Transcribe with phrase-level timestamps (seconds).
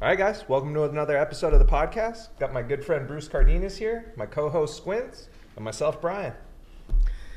[0.00, 2.28] All right, guys, welcome to another episode of the podcast.
[2.38, 6.32] Got my good friend Bruce Cardenas here, my co-host Squints, and myself, Brian.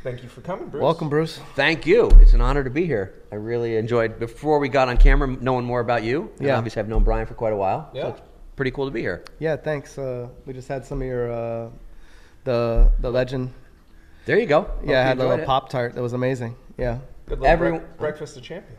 [0.04, 0.82] Thank you for coming, Bruce.
[0.84, 1.40] Welcome, Bruce.
[1.56, 2.08] Thank you.
[2.22, 3.14] It's an honor to be here.
[3.32, 6.32] I really enjoyed before we got on camera knowing more about you.
[6.38, 6.58] And Yeah.
[6.58, 7.90] obviously I've known Brian for quite a while.
[7.94, 8.04] Yeah.
[8.04, 8.22] So it's
[8.56, 9.24] pretty cool to be here.
[9.40, 9.98] Yeah, thanks.
[9.98, 11.70] Uh, we just had some of your uh,
[12.44, 13.54] the the legend.
[14.26, 14.70] There you go.
[14.84, 15.94] Yeah, I had a little pop tart.
[15.96, 16.56] That was amazing.
[16.78, 17.00] Yeah.
[17.28, 18.78] Good little Everyone- breakfast of champions.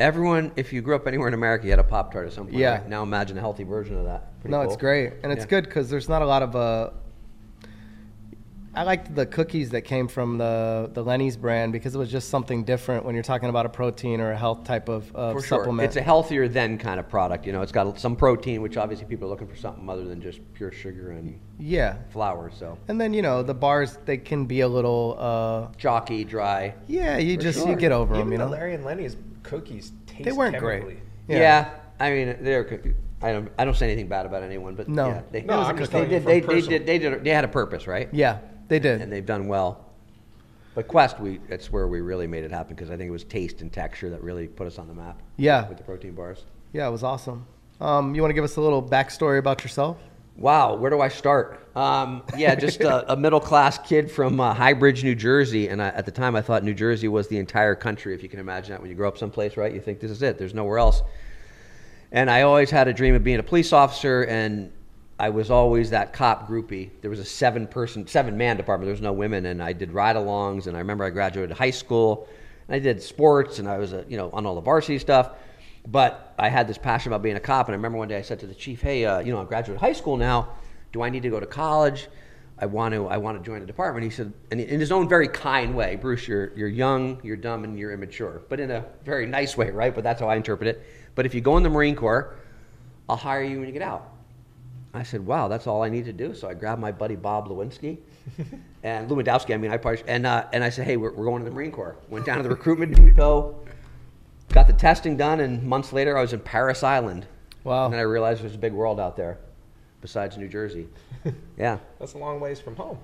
[0.00, 2.46] Everyone, if you grew up anywhere in America, you had a Pop Tart at some
[2.46, 2.56] point.
[2.56, 2.78] Yeah.
[2.78, 2.88] right?
[2.88, 4.40] Now imagine a healthy version of that.
[4.40, 4.72] Pretty no, cool.
[4.72, 5.48] it's great, and it's Yeah.
[5.50, 6.56] good because there's not a lot of.
[6.56, 6.90] Uh,
[8.72, 12.28] I liked the cookies that came from the the Lenny's brand because it was just
[12.28, 15.40] something different when you're talking about a protein or a health type of, of For
[15.40, 15.58] sure.
[15.58, 15.86] supplement.
[15.86, 17.46] It's a healthier than kind of product.
[17.46, 20.20] You know, it's got some protein, which obviously people are looking for something other than
[20.22, 22.50] just pure sugar and yeah, flour.
[22.56, 25.16] So and then you know the bars they can be a little.
[25.18, 26.74] Uh, chalky, dry.
[26.86, 27.68] yeah, you For just sure.
[27.70, 28.32] you get over Even them.
[28.32, 28.50] You the know.
[28.52, 30.82] Larry and Lenny's cookies taste They weren't great.
[30.82, 31.02] chemically.
[31.28, 31.70] Yeah.
[31.98, 32.80] I mean, they're.
[33.22, 33.50] I don't.
[33.58, 35.08] I don't say anything bad about anyone, but No.
[35.08, 36.24] yeah, they, No, I'm just they did.
[36.24, 36.86] They, they did.
[36.86, 37.22] They did.
[37.24, 38.08] They had a purpose, right?
[38.12, 38.38] Yeah,
[38.70, 39.02] they did.
[39.02, 39.84] and they've done well.
[40.74, 43.24] But Quest, we that's where we really made it happen because I think it was
[43.24, 45.20] taste and texture that really put us on the map.
[45.36, 45.68] Yeah.
[45.68, 46.44] with the protein bars.
[46.72, 47.44] Yeah, it was awesome.
[47.80, 49.98] Um, you want to give us a little backstory about yourself?
[50.36, 51.66] Wow, where do I start?
[51.76, 55.82] Um, yeah, just a, a middle class kid from uh, High Bridge, New Jersey, and
[55.82, 58.14] I, at the time I thought New Jersey was the entire country.
[58.14, 59.74] If you can imagine that, when you grow up someplace, right?
[59.74, 60.38] You think this is it.
[60.38, 61.02] There's nowhere else.
[62.12, 64.72] And I always had a dream of being a police officer, and
[65.20, 66.88] I was always that cop groupie.
[67.02, 68.86] There was a seven person, seven man department.
[68.86, 70.66] There was no women, and I did ride alongs.
[70.66, 72.26] And I remember I graduated high school,
[72.66, 75.32] and I did sports, and I was, a, you know, on all the varsity stuff.
[75.86, 78.22] But I had this passion about being a cop, and I remember one day I
[78.22, 80.54] said to the chief, "Hey, uh, you know, I graduated high school now.
[80.90, 82.08] Do I need to go to college?
[82.58, 83.06] I want to.
[83.06, 85.96] I want to join the department." He said, and in his own very kind way,
[85.96, 89.70] "Bruce, you're you're young, you're dumb, and you're immature, but in a very nice way,
[89.70, 89.94] right?
[89.94, 90.82] But that's how I interpret it.
[91.14, 92.36] But if you go in the Marine Corps,
[93.06, 94.19] I'll hire you when you get out."
[94.92, 97.48] I said, "Wow, that's all I need to do." So I grabbed my buddy Bob
[97.48, 97.98] Lewinsky
[98.82, 99.54] and Lewandowski.
[99.54, 101.54] I mean, I probably and uh, and I said, "Hey, we're, we're going to the
[101.54, 103.54] Marine Corps." Went down to the recruitment depot,
[104.48, 107.26] got the testing done, and months later, I was in Parris Island.
[107.62, 107.84] Wow.
[107.84, 109.38] And then I realized there's a big world out there,
[110.00, 110.88] besides New Jersey.
[111.58, 112.98] yeah, That's a long ways from home.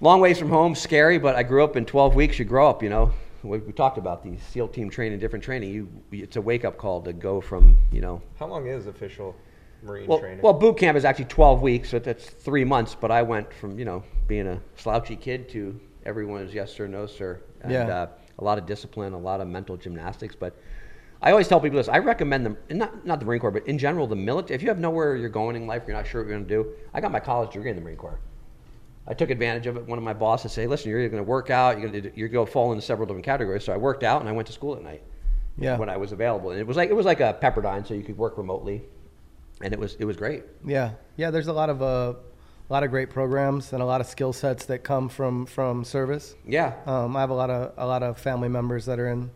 [0.00, 1.18] long ways from home, scary.
[1.18, 2.38] But I grew up in 12 weeks.
[2.38, 3.10] You grow up, you know.
[3.42, 5.72] We, we talked about the SEAL team training, different training.
[5.72, 9.34] You, it's a wake up call to go from, you know, How long is official
[9.82, 10.40] Marine well, training?
[10.42, 12.96] well, boot camp is actually 12 weeks, so that's three months.
[12.98, 16.86] But I went from you know being a slouchy kid to everyone is yes sir,
[16.86, 17.86] no sir, and Yeah.
[17.88, 18.06] uh,
[18.38, 20.34] a lot of discipline, a lot of mental gymnastics.
[20.34, 20.54] But
[21.20, 23.78] I always tell people this: I recommend them, not not the Marine Corps, but in
[23.78, 24.54] general, the military.
[24.56, 26.54] If you have nowhere you're going in life, you're not sure what you're going to
[26.64, 26.72] do.
[26.94, 28.18] I got my college degree in the Marine Corps.
[29.06, 29.86] I took advantage of it.
[29.86, 32.28] One of my bosses said, "Listen, you're going to work out, you're going to you're
[32.28, 34.52] going to fall into several different categories." So I worked out and I went to
[34.52, 35.02] school at night
[35.58, 35.76] Yeah.
[35.76, 38.02] when I was available, and it was like it was like a Pepperdine, so you
[38.04, 38.82] could work remotely,
[39.62, 40.42] and it was it was great.
[40.64, 41.30] Yeah, yeah.
[41.30, 42.14] There's a lot of uh,
[42.68, 45.84] a lot of great programs and a lot of skill sets that come from from
[45.84, 46.34] service.
[46.46, 49.30] Yeah, Um, I have a lot of a lot of family members that are in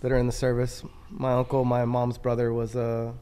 [0.00, 0.82] that are in the service.
[1.10, 3.12] My uncle, my mom's brother, was uh,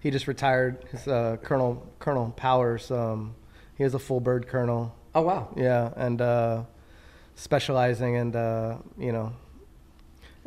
[0.00, 0.84] he just retired.
[0.90, 2.90] His uh, Colonel Colonel Powers.
[2.90, 3.34] Um,
[3.76, 4.94] he was a full bird colonel.
[5.14, 5.48] Oh wow.
[5.56, 6.62] Yeah, and uh,
[7.34, 9.32] specializing in uh, you know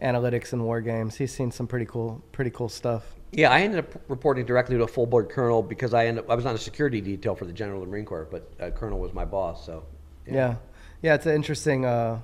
[0.01, 1.15] analytics and war games.
[1.17, 3.15] He's seen some pretty cool pretty cool stuff.
[3.31, 6.31] Yeah, I ended up reporting directly to a full bird colonel because I ended up,
[6.31, 8.71] I was on a security detail for the general of the Marine Corps, but uh,
[8.71, 9.65] colonel was my boss.
[9.65, 9.83] So
[10.25, 10.55] Yeah,
[11.01, 11.85] yeah, it's an interesting.
[11.85, 12.21] Uh,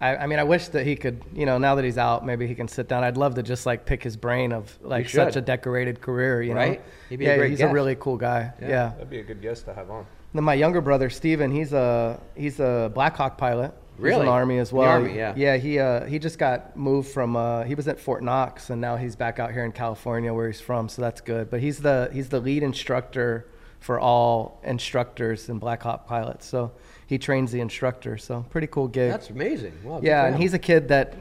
[0.00, 2.46] I, I mean, I wish that he could, you know, now that he's out, maybe
[2.46, 3.04] he can sit down.
[3.04, 6.54] I'd love to just like pick his brain of like such a decorated career, you
[6.54, 6.60] know.
[6.60, 6.82] Right?
[7.10, 7.70] He'd be a yeah, great he's guest.
[7.70, 8.52] a really cool guy.
[8.60, 8.68] Yeah.
[8.68, 8.88] Yeah.
[8.90, 10.06] That'd be a good guest to have on.
[10.32, 13.38] Then my younger brother Steven, he's a he's a Black Hawk
[13.96, 14.06] pilot.
[14.08, 14.26] He's in Really?
[14.26, 14.90] the army as In the well.
[14.90, 15.34] Army, yeah.
[15.36, 18.80] Yeah, he uh, he just got moved from uh, he was at Fort Knox and
[18.80, 21.50] now he's back out here in California where he's from, so that's good.
[21.50, 23.46] But he's the he's the lead instructor
[23.80, 26.46] for all instructors and Black Hawk pilots.
[26.46, 26.72] So
[27.06, 28.16] he trains the instructor.
[28.18, 29.10] So pretty cool gig.
[29.10, 29.74] that's amazing.
[29.84, 31.14] Wow, yeah, and he's a kid that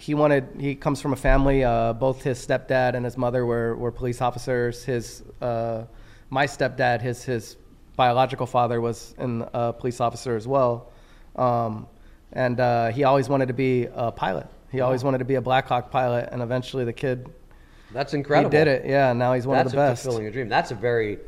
[0.00, 0.48] he wanted.
[0.58, 1.62] He comes from a family.
[1.64, 4.82] Uh, both his stepdad and his mother were, were police officers.
[4.84, 5.84] His uh,
[6.30, 7.56] my stepdad, his his
[7.94, 10.90] biological father was an uh, police officer as well,
[11.36, 11.86] um,
[12.32, 14.46] and uh, he always wanted to be a pilot.
[14.70, 17.28] He always wanted to be a Black Hawk pilot, and eventually the kid
[17.92, 18.50] that's incredible.
[18.50, 18.86] he did it.
[18.86, 20.02] Yeah, now he's one That's of the best.
[20.04, 20.48] fulfilling a dream.
[20.48, 21.18] That's a very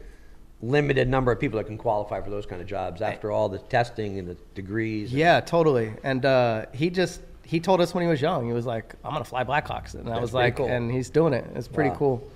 [0.62, 3.58] limited number of people that can qualify for those kind of jobs after all the
[3.58, 5.10] testing and the degrees.
[5.10, 5.92] and- Yeah, totally.
[6.02, 9.12] And uh, he just he told us when he was young, he was like, "I'm
[9.12, 10.66] gonna fly Blackhawks," and I was like, cool.
[10.66, 11.44] and he's doing it.
[11.54, 11.96] It's pretty Wow.
[11.96, 12.30] cool.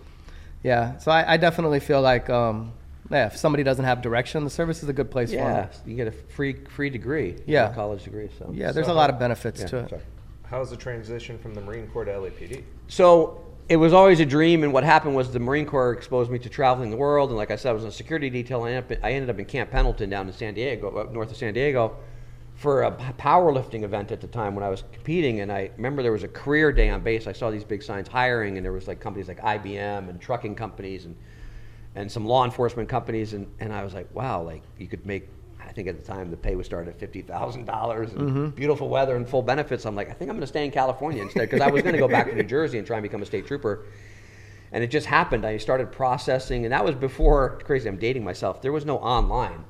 [0.63, 0.99] Yeah.
[0.99, 2.73] So I, I definitely feel like, um,
[3.11, 5.63] yeah, if somebody doesn't have direction, the service is a good place for yeah.
[5.67, 5.71] them.
[5.87, 7.37] You get a free free degree.
[7.47, 7.71] Yeah.
[7.71, 8.29] a college degree.
[8.39, 9.91] So Yeah, there's So a lot of benefits Yeah, to it.
[9.91, 10.03] sorry.
[10.45, 12.63] How's the transition from the Marine Corps to LAPD?
[12.89, 14.63] So it was always a dream.
[14.65, 17.29] And what happened was the Marine Corps exposed me to traveling the world.
[17.31, 18.63] And like I said, I was in security detail.
[18.63, 21.31] I ended up, I ended up in Camp Pendleton down in San Diego, up north
[21.31, 21.97] of San Diego,
[22.55, 25.41] for a powerlifting event at the time when I was competing.
[25.41, 27.27] And I remember there was a career day on base.
[27.27, 30.55] I saw these big signs hiring, and there was like companies like IBM and trucking
[30.55, 31.15] companies and
[31.95, 33.33] and some law enforcement companies.
[33.35, 35.29] And, and I was like, wow, like you could make
[35.61, 38.49] I think at the time the pay was starting at fifty thousand dollars and Mm-hmm.
[38.51, 39.85] beautiful weather and full benefits.
[39.85, 41.93] I'm like, I think I'm going to stay in California instead because I was going
[41.95, 43.85] to go back to New Jersey and try and become a state trooper.
[44.73, 45.45] And it just happened.
[45.47, 47.59] I started processing, and that was before.
[47.65, 48.61] Crazy, I'm dating myself.
[48.63, 49.65] There was no online.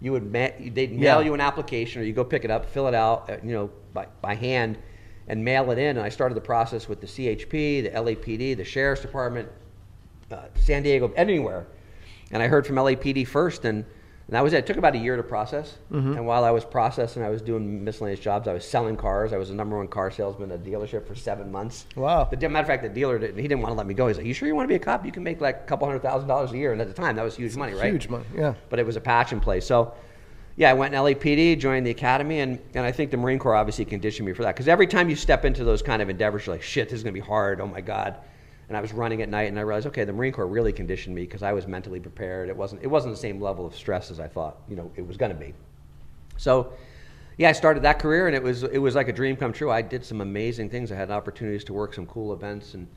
[0.00, 1.20] You would ma- they'd mail Yeah.
[1.20, 3.70] you an application, or you go pick it up, fill it out, uh, you know,
[3.92, 4.78] by, by hand,
[5.28, 5.96] and mail it in.
[5.96, 9.48] And I started the process with the CHP, the LAPD, the Sheriff's Department,
[10.30, 11.66] uh, San Diego, anywhere.
[12.30, 14.58] And I heard from LAPD first, and, and that was it.
[14.58, 15.78] It took about a year to process.
[15.92, 18.48] And while I was processing, I was doing miscellaneous jobs.
[18.48, 19.32] I was selling cars.
[19.32, 21.86] I was the number one car salesman at a dealership for seven months.
[21.94, 22.24] Wow.
[22.24, 24.08] The matter of fact, the dealer didn't, he didn't want to let me go.
[24.08, 25.06] He's like, "You sure you want to be a cop?
[25.06, 27.14] You can make like a couple hundred thousand dollars a year." And at the time,
[27.16, 27.92] that was huge money, right?
[27.92, 28.54] Huge money, yeah.
[28.68, 29.60] But it was a passion play.
[29.60, 29.94] So,
[30.56, 33.54] yeah, I went in LAPD, joined the academy, and, and I think the Marine Corps
[33.54, 34.56] obviously conditioned me for that.
[34.56, 37.04] Because every time you step into those kind of endeavors, you're like, shit, this is
[37.04, 37.60] going to be hard.
[37.60, 38.16] Oh my God.
[38.68, 41.14] And I was running at night, and I realized, okay, the Marine Corps really conditioned
[41.14, 42.48] me because I was mentally prepared.
[42.48, 45.06] It wasn't, it wasn't the same level of stress as I thought, you know, it
[45.06, 45.54] was going to be.
[46.36, 46.72] So,
[47.38, 49.70] yeah, I started that career, and it was it was like a dream come true.
[49.70, 50.90] I did some amazing things.
[50.90, 52.88] I had opportunities to work some cool events and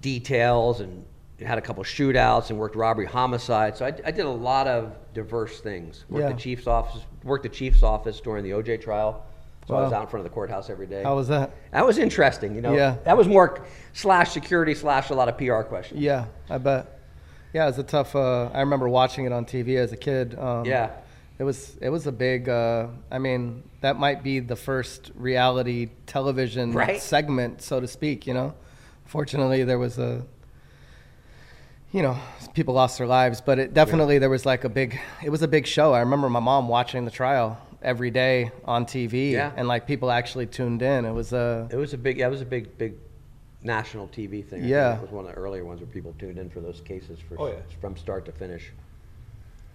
[0.00, 1.04] details, and
[1.38, 3.76] had a couple shootouts, and worked robbery, homicide.
[3.76, 6.04] So I, I did a lot of diverse things.
[6.08, 6.32] Worked Yeah.
[6.32, 9.24] the chief's office, worked the chief's office during the OJ trial.
[9.68, 11.02] So I was out in front of the courthouse every day.
[11.04, 11.52] How was that?
[11.70, 12.74] that was interesting, you know.
[12.74, 12.96] Yeah.
[13.04, 16.00] That was more slash security slash a lot of PR questions.
[16.00, 16.98] Yeah, I bet.
[17.52, 18.16] Yeah, it was a tough.
[18.16, 20.38] Uh, I remember watching it on TV as a kid.
[20.38, 20.90] Um, Yeah.
[21.38, 22.48] It was it was a big.
[22.48, 27.00] Uh, I mean, that might be the first reality television Right.
[27.00, 28.26] segment, so to speak.
[28.26, 28.54] You know,
[29.06, 30.24] fortunately there was a.
[31.90, 32.16] You know,
[32.54, 34.98] people lost their lives, but it definitely there was like a big.
[35.22, 35.92] It was a big show.
[35.92, 39.52] I remember my mom watching the trial every day on TV, Yeah.
[39.56, 41.04] and like people actually tuned in.
[41.04, 41.68] It was a.
[41.70, 42.18] It was a big.
[42.18, 42.94] That was a big, big
[43.62, 44.64] national TV thing.
[44.64, 44.96] I Yeah.
[44.96, 47.36] it was one of the earlier ones where people tuned in for those cases for
[47.40, 47.54] Oh, yeah.
[47.80, 48.72] from start to finish.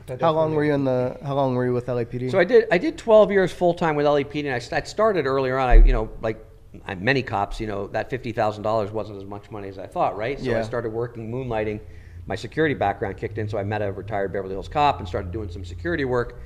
[0.07, 1.18] That How long were you in the?
[1.24, 2.31] How long were you with LAPD?
[2.31, 2.65] So I did.
[2.71, 5.68] I did 12 years full time with LAPD, and I, I started earlier on.
[5.68, 6.44] I, you know, like
[6.86, 9.86] I, many cops, you know, that fifty thousand dollars wasn't as much money as I
[9.88, 10.39] thought, right?
[10.39, 11.81] So I started working moonlighting.
[12.25, 15.31] My security background kicked in, so I met a retired Beverly Hills cop and started
[15.31, 16.39] doing some security work.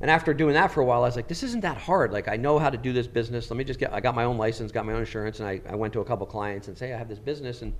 [0.00, 2.12] And after doing that for a while, I was like, this isn't that hard.
[2.12, 3.50] Like, I know how to do this business.
[3.50, 5.60] Let me just get, I got my own license, got my own insurance, and I,
[5.68, 7.74] I went to a couple clients and say, I have this business, and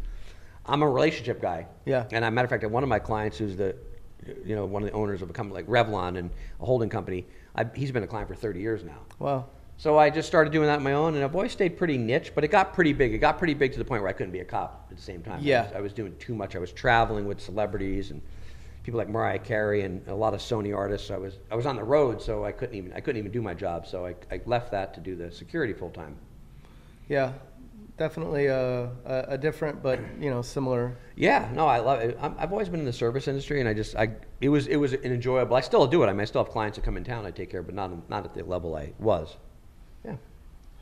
[0.67, 1.67] I'm a relationship guy.
[1.85, 2.07] Yeah.
[2.13, 3.77] And as a matter of fact, one of my clients who's the,
[4.45, 6.31] you know, one of the owners of a company like Revlon and
[6.61, 7.25] a holding company,
[7.55, 8.99] I, he's been a client for 30 years now.
[9.21, 9.47] Wow.
[9.77, 12.33] So I just started doing that on my own, and I've always stayed pretty niche,
[12.35, 13.15] but it got pretty big.
[13.15, 15.03] It got pretty big to the point where I couldn't be a cop at the
[15.03, 15.39] same time.
[15.39, 15.63] I Yeah.
[15.67, 16.57] was, I was doing too much.
[16.57, 18.21] I was traveling with celebrities and
[18.89, 21.11] people like Mariah Carey and a lot of Sony artists.
[21.11, 23.43] I was I was on the road, so I couldn't even I couldn't even do
[23.43, 23.87] my job.
[23.87, 26.17] So I, I left that to do the security full time.
[27.07, 27.35] Yeah,
[27.99, 30.97] definitely a, a, a different but you know similar.
[31.17, 32.19] Yeah, no, I love it.
[32.19, 34.09] I'm, I've always been in the service industry, and I just I
[34.41, 35.55] it was it was an enjoyable.
[35.55, 36.07] I still do it.
[36.07, 37.27] I mean, I still have clients that come in town.
[37.27, 39.37] I take care, of, but not not at the level I was.
[40.03, 40.17] Yeah.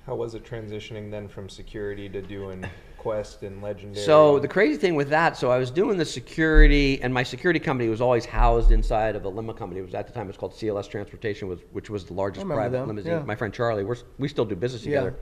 [0.07, 2.65] How was it transitioning then from security to doing
[3.07, 4.05] Quest and Legendary?
[4.05, 7.61] So the crazy thing with that, so I was doing the security, and my security
[7.61, 9.81] company was always housed inside of a limo company.
[9.81, 12.45] It was at the time it was called CLS Transportation, was, which was the largest
[12.47, 13.13] private them, limousine.
[13.13, 13.23] yeah.
[13.23, 15.03] My friend Charlie, we're, we still do business Yeah.
[15.03, 15.17] together.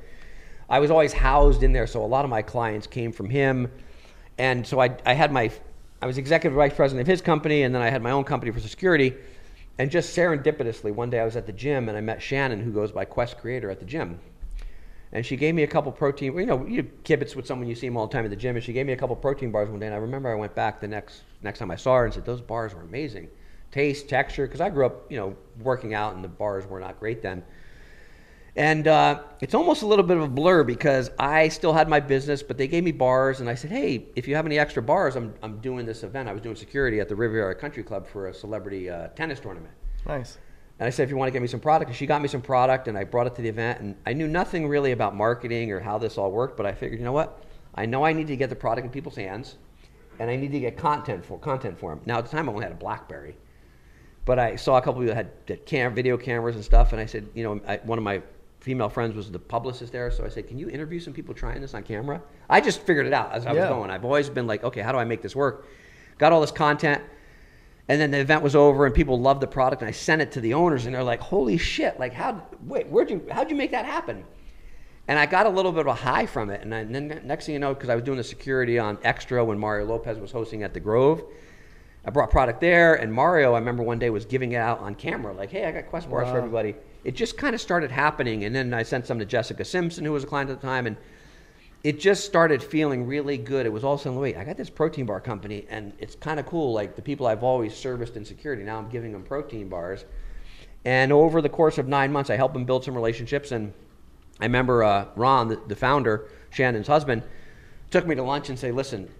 [0.70, 3.70] I was always housed in there, so a lot of my clients came from him,
[4.38, 5.50] and so I, I had my,
[6.00, 8.50] I was executive vice president of his company, and then I had my own company
[8.50, 9.14] for security.
[9.76, 12.70] And just serendipitously, one day I was at the gym and I met Shannon, who
[12.70, 14.20] goes by Quest Creator, at the gym
[15.14, 16.37] and she gave me a couple protein.
[16.37, 18.56] You know, you kibitz with someone you see them all the time at the gym,
[18.56, 19.87] and she gave me a couple protein bars one day.
[19.87, 22.26] And I remember I went back the next next time I saw her and said
[22.26, 23.28] those bars were amazing,
[23.71, 24.47] taste, texture.
[24.47, 27.44] Because I grew up, you know, working out, and the bars were not great then.
[28.56, 32.00] And uh, it's almost a little bit of a blur because I still had my
[32.00, 34.83] business, but they gave me bars, and I said, "Hey, if you have any extra
[34.83, 36.28] bars, I'm I'm doing this event.
[36.28, 39.75] I was doing security at the Riviera Country Club for a celebrity uh, tennis tournament."
[40.06, 40.38] Nice.
[40.78, 42.28] And I said, if you want to get me some product, and she got me
[42.28, 45.14] some product, and I brought it to the event, and I knew nothing really about
[45.14, 47.45] marketing or how this all worked, but I figured, you know what?
[47.76, 49.57] I know I need to get the product in people's hands,
[50.19, 52.00] and I need to get content for content for them.
[52.07, 53.37] Now at the time, I only had a BlackBerry,
[54.25, 57.07] but I saw a couple people that had, cam, video cameras and stuff, and I
[57.07, 58.21] said, you know, I, one of my
[58.61, 61.61] female friends was the publicist there, so I said, can you interview some people trying
[61.61, 62.21] this on camera?
[62.49, 63.90] I just figured it out as I was going.
[63.90, 65.69] I've always been like, okay, how do I make this work?
[66.19, 67.02] Got all this content.
[67.88, 70.33] And then the event was over, and people loved the product, and I sent it
[70.33, 71.99] to the owners, and they're like, "Holy shit!
[72.00, 72.43] Like, how?
[72.62, 73.26] Wait, where'd you?
[73.31, 74.25] How'd you make that happen?"
[75.07, 76.62] And I got a little bit of a high from it.
[76.62, 78.97] And, I, and then next thing you know, because I was doing the security on
[79.05, 81.23] Extra when Mario Lopez was hosting at the Grove,
[82.07, 82.95] I brought product there.
[82.95, 85.73] And Mario, I remember one day was giving it out on camera, like, "Hey, I
[85.73, 86.75] got Quest bars for everybody."
[87.05, 88.45] It just kind of started happening.
[88.45, 90.87] And then I sent some to Jessica Simpson, who was a client at the time,
[90.87, 90.97] and
[91.85, 93.67] it just started feeling really good.
[93.67, 96.14] It was all of a sudden, wait, I got this protein bar company, and it's
[96.14, 96.73] kind of cool.
[96.73, 100.07] Like the people I've always serviced in security, now I'm giving them protein bars.
[100.87, 103.53] And over the course of nine months, I helped them build some relationships.
[103.53, 103.75] And
[104.41, 107.23] I remember uh, Ron, the, founder, Shannon's husband,
[107.91, 109.11] took me to lunch and say, listen,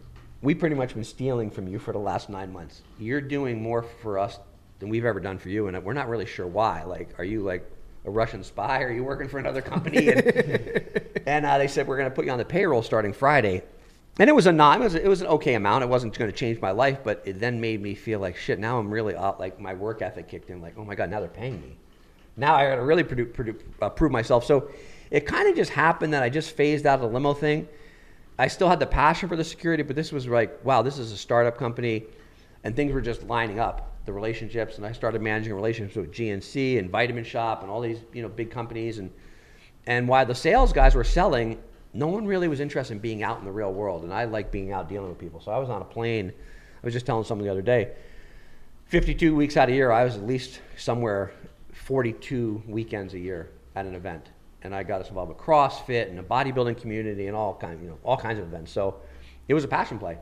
[0.41, 2.81] we pretty much been stealing from you for the last nine months.
[2.99, 4.39] You're doing more for us
[4.79, 6.83] than we've ever done for you, and we're not really sure why.
[6.85, 7.71] Like, are you like
[8.07, 8.83] a Russian spy?
[8.83, 10.09] Are you working for another company?
[10.09, 13.63] And, and uh, they said we're going to put you on the payroll starting Friday.
[14.19, 15.83] And it was a non, it was, it was an okay amount.
[15.83, 18.59] It wasn't going to change my life, but it then made me feel like shit.
[18.61, 19.41] Now I'm really out.
[19.41, 20.61] Like my work ethic kicked in.
[20.61, 21.77] Like, oh my god, now they're paying me.
[22.37, 24.45] Now I got to really produ produ uh, prove myself.
[24.45, 24.69] So
[25.11, 27.69] it kind of just happened that I just phased out of the limo thing.
[28.39, 31.13] I still had the passion for the security, but this was like, wow, this is
[31.13, 32.05] a startup company,
[32.65, 36.81] and things were just lining up, the relationships, and I started managing relationships with GNC
[36.81, 39.13] and Vitamin Shoppe and all these, you know, big companies, and
[39.87, 41.63] and while the sales guys were selling,
[41.93, 44.51] no one really was interested in being out in the real world, and I like
[44.51, 45.41] being out dealing with people.
[45.41, 46.31] So I was on a plane.
[46.31, 47.93] I was just telling someone the other day,
[48.87, 51.33] 52 weeks out of a year, I was at least somewhere
[51.73, 54.31] 42 weekends a year at an event,
[54.63, 57.89] and I got us involved with CrossFit and the bodybuilding community and all kind, you
[57.89, 58.73] know, all kinds of events.
[58.73, 59.01] So
[59.49, 60.19] it was a passion play.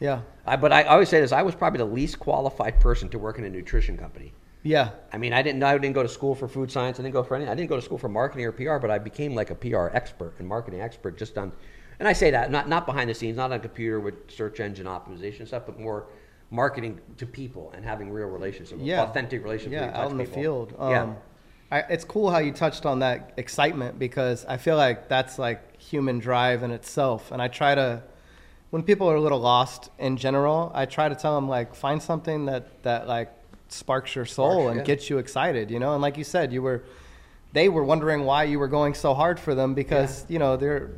[0.00, 0.20] Yeah.
[0.46, 3.38] I, but I always say this: I was probably the least qualified person to work
[3.38, 4.32] in a nutrition company.
[4.62, 4.90] Yeah.
[5.12, 5.60] I mean, I didn't.
[5.60, 6.98] know I didn't go to school for food science.
[6.98, 7.50] I didn't go for anything.
[7.52, 8.78] I didn't go to school for marketing or PR.
[8.78, 11.52] But I became like a PR expert and marketing expert just on.
[11.98, 14.60] And I say that not not behind the scenes, not on a computer with search
[14.60, 16.06] engine optimization stuff, but more
[16.50, 19.02] marketing to people and having real relationships, Yeah.
[19.02, 19.82] authentic relationships.
[19.92, 20.72] Yeah, out in the field.
[20.78, 21.02] yeah.
[21.02, 21.16] Um,
[21.70, 25.78] I, it's cool how you touched on that excitement because I feel like that's like
[25.78, 27.30] human drive in itself.
[27.30, 28.02] And I try to,
[28.70, 32.02] when people are a little lost in general, I try to tell them like find
[32.02, 33.30] something that that like
[33.72, 34.84] sparks your soul Sparks, and yeah.
[34.84, 35.70] gets you excited.
[35.70, 36.84] You know, and like you said, you were.
[37.50, 40.90] They were wondering why you were going so hard for them because you know they're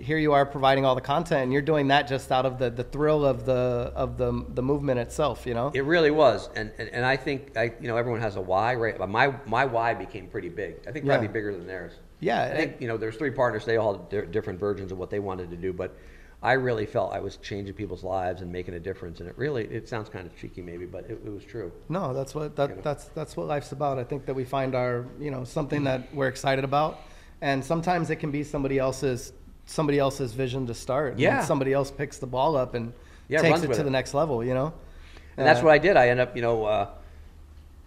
[0.00, 2.68] here you are providing all the content and you're doing that just out of the,
[2.68, 5.46] the thrill of the of the the movement itself.
[5.46, 5.70] You know.
[5.72, 8.74] It really was, and, and and I think I you know everyone has a why,
[8.74, 8.98] right?
[8.98, 10.78] But my my why became pretty big.
[10.88, 11.32] I think probably Yeah.
[11.32, 11.92] bigger than theirs.
[12.18, 13.64] Yeah, I think you know there's three partners.
[13.64, 15.96] They all had different versions of what they wanted to do, but
[16.44, 19.18] I really felt I was changing people's lives and making a difference.
[19.20, 21.72] And it really it sounds kind of cheeky maybe, but it, it was true.
[21.88, 22.82] No, that's what that, You know.
[22.82, 23.98] that's that's what life's about.
[23.98, 26.98] I think that we find our you know something that we're excited about,
[27.40, 29.32] and sometimes it can be somebody else's
[29.64, 31.12] somebody else's vision to start.
[31.12, 31.40] and Yeah.
[31.42, 32.92] somebody else picks the ball up and
[33.28, 33.84] Yeah, takes it to it.
[33.84, 34.44] the next level.
[34.44, 34.74] You know,
[35.38, 35.96] And that's Uh, what I did.
[35.96, 36.88] I end up, you know, uh,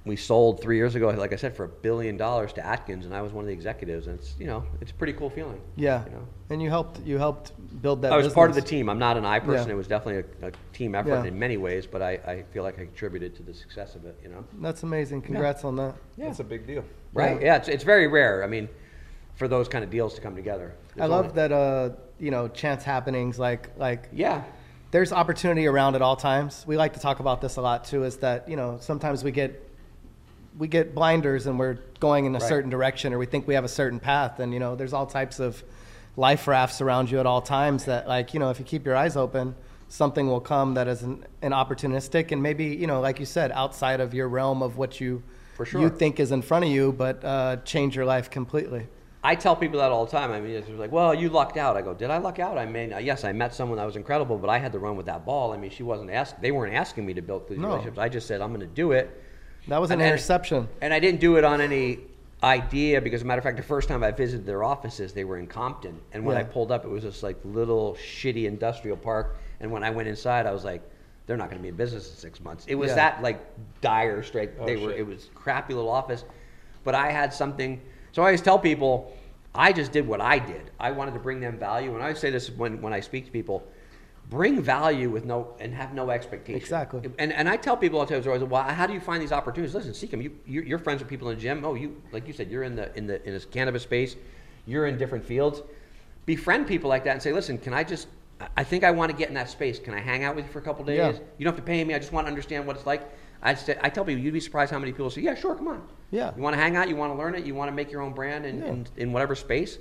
[0.07, 3.13] we sold three years ago, like I said, for a billion dollars to Atkins, and
[3.13, 4.07] I was one of the executives.
[4.07, 5.59] And it's, you know, it's a pretty cool feeling.
[5.75, 6.27] Yeah, You know?
[6.49, 8.13] and you helped you helped build that.
[8.13, 8.89] I was part of the team.
[8.89, 9.67] I'm not an I person.
[9.67, 9.73] Yeah.
[9.73, 11.23] It was definitely a, a team effort Yeah.
[11.25, 14.17] in many ways, but I, I feel like I contributed to the success of it.
[14.23, 14.43] You know.
[14.61, 15.21] That's amazing.
[15.21, 15.95] Congrats on that.
[16.17, 16.83] That's a big deal.
[17.13, 17.41] Right.
[17.41, 17.57] Yeah.
[17.57, 18.43] it's, it's very rare.
[18.43, 18.69] I mean,
[19.35, 20.73] for those kind of deals to come together.
[20.99, 21.51] I love only- that.
[21.51, 24.43] Uh, you know, chance happenings like like Yeah.
[24.89, 26.63] there's opportunity around at all times.
[26.65, 28.03] We like to talk about this a lot too.
[28.05, 29.66] Is that you know sometimes we get
[30.57, 32.47] we get blinders and we're going in a Right.
[32.47, 35.05] certain direction or we think we have a certain path and you know there's all
[35.05, 35.63] types of
[36.15, 38.95] life rafts around you at all times that like you know if you keep your
[38.95, 39.55] eyes open
[39.87, 43.51] something will come that is an, an opportunistic and maybe you know like you said
[43.51, 45.21] outside of your realm of what you
[45.55, 48.87] For you think is in front of you but uh, change your life completely
[49.23, 50.31] I tell people that all the time.
[50.31, 51.75] I mean, it's like, well, you lucked out.
[51.75, 52.57] I go, did I luck out?
[52.57, 54.95] I mean, uh, yes, I met someone that was incredible, but I had to run
[54.95, 55.51] with that ball.
[55.51, 56.39] I mean, she wasn't ask.
[56.39, 57.69] They weren't asking me to build these No.
[57.69, 57.97] relationships.
[57.97, 59.21] I just said, I'm going to do it.
[59.67, 61.99] That was an And- and- interception And I didn't do it on any
[62.43, 65.23] idea because, as a matter of fact, the first time I visited their offices, they
[65.23, 65.99] were in Compton.
[66.13, 69.37] And when I pulled up, it was this like little shitty industrial park.
[69.59, 70.81] And when I went inside, I was like,
[71.25, 72.65] they're not going to be in business in six months.
[72.67, 72.95] It was Yeah.
[72.95, 73.39] that like
[73.81, 74.51] dire straight.
[74.59, 74.91] Oh, they were.
[74.91, 74.99] shit.
[74.99, 76.23] It was crappy little office,
[76.83, 77.81] but I had something.
[78.13, 79.11] So I always tell people,
[79.53, 80.69] I just did what I did.
[80.79, 83.31] I wanted to bring them value, and I say this when when I speak to
[83.31, 83.63] people.
[84.29, 86.59] Bring value with no and have no expectation.
[86.59, 87.01] Exactly.
[87.17, 89.31] And, and I tell people all the time, always, well, how do you find these
[89.31, 89.73] opportunities?
[89.73, 90.21] Listen, seek them.
[90.21, 91.63] You, you're, friends with people in the gym.
[91.63, 94.17] Oh, you, like you said, you're in the, in the, in this cannabis space.
[94.65, 95.61] You're in different fields.
[96.25, 98.07] Befriend people like that and say, listen, can I just,
[98.41, 99.79] I- I think I want to get in that space.
[99.79, 100.97] Can I hang out with you for a couple days?
[100.97, 101.11] Yeah.
[101.37, 101.93] You don't have to pay me.
[101.93, 103.09] I just want to understand what it's like.
[103.41, 105.69] I, say, I tell people, you'd be surprised how many people say, yeah, sure, come
[105.69, 105.87] on.
[106.11, 106.33] Yeah.
[106.35, 106.89] You want to hang out?
[106.89, 107.45] You want to learn it?
[107.45, 108.65] You want to make your own brand in, Yeah.
[108.67, 109.77] in, in whatever space?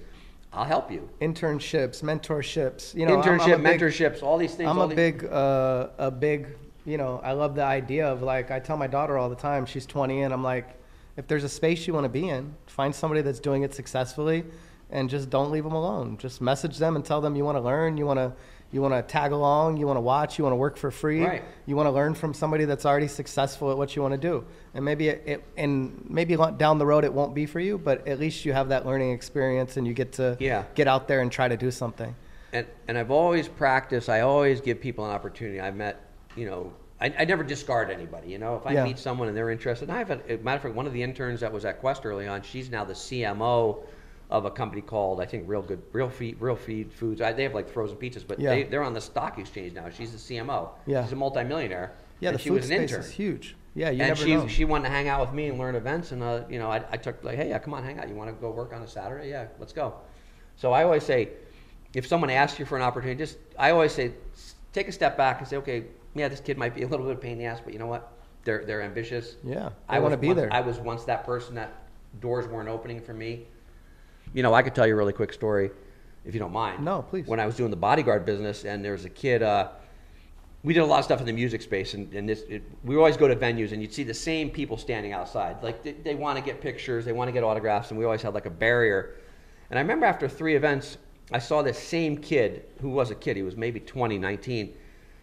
[0.57, 1.09] I'll help you.
[1.21, 4.69] internships mentorships you know I'm- I'm Internship, big- mentorships, all these things.
[4.71, 6.49] I'm a these- big, uh, a big,
[6.85, 9.67] you know, I love the idea of like, I tell my daughter all the time,
[9.67, 10.69] she's 20, and I'm like,
[11.17, 14.45] if there's a space you want to be in, find somebody that's doing it successfully
[14.91, 16.17] and just don't leave them alone.
[16.17, 18.33] Just message them and tell them you want to learn, you want to
[18.73, 21.25] you want to tag along, you want to watch, you want to work for free,
[21.25, 21.45] Right.
[21.67, 24.45] you want to learn from somebody that's already successful at what you want to do.
[24.75, 28.07] And maybe it, it and maybe down the road it won't be for you, but
[28.09, 30.65] at least you have that learning experience and you get to Yeah.
[30.75, 32.15] get out there and try to do something.
[32.53, 34.09] and and I've always practiced.
[34.09, 35.61] I always give people an opportunity.
[35.61, 36.01] I met,
[36.37, 38.31] you know, I, I never discard anybody.
[38.31, 38.85] You know, if I Yeah.
[38.85, 40.93] meet someone and they're interested, and I have a, a matter of fact, one of
[40.93, 42.43] the interns that was at Quest early on.
[42.43, 43.79] She's now the CMO
[44.31, 47.21] of a company called I think Real Good Real Feed Real Feed Foods.
[47.21, 48.51] I, they have like frozen pizzas, but Yeah.
[48.51, 49.89] they they're on the stock exchange now.
[49.91, 50.71] She's the CMO.
[50.87, 51.03] Yeah.
[51.05, 51.93] she's a multimillionaire.
[52.21, 53.01] Yeah, the she food was an space intern.
[53.05, 53.57] is huge.
[53.75, 54.49] Yeah, you and never she know.
[54.49, 56.83] she wanted to hang out with me and learn events, and uh, you know, I,
[56.91, 58.09] I took like, hey, yeah, come on, hang out.
[58.09, 59.29] You want to go work on a Saturday?
[59.29, 59.95] Yeah, let's go.
[60.57, 61.29] So I always say,
[61.95, 64.13] if someone asks you for an opportunity, just I always say,
[64.73, 67.13] take a step back and say, okay, yeah, this kid might be a little bit
[67.13, 68.11] of a pain in the ass, but you know what?
[68.45, 69.37] They're they're ambitious.
[69.45, 70.53] Yeah, I was wanna be once- there.
[70.53, 71.75] I was once that person that
[72.21, 73.47] doors weren't opening for me.
[74.35, 75.71] You know, I could tell you a really quick story,
[76.25, 76.85] if you don't mind.
[76.85, 77.27] No, please.
[77.27, 79.43] When I was doing the bodyguard business, and there was a kid.
[79.43, 79.69] Uh,
[80.63, 82.97] we did a lot of stuff in the music space, and, and this it, we
[82.97, 85.63] always go to venues, and you'd see the same people standing outside.
[85.63, 88.21] Like they, they want to get pictures, they want to get autographs, and we always
[88.21, 89.15] had like a barrier.
[89.71, 90.99] And I remember after three events,
[91.33, 93.37] I saw this same kid who was a kid.
[93.37, 94.75] He was maybe 20, 19,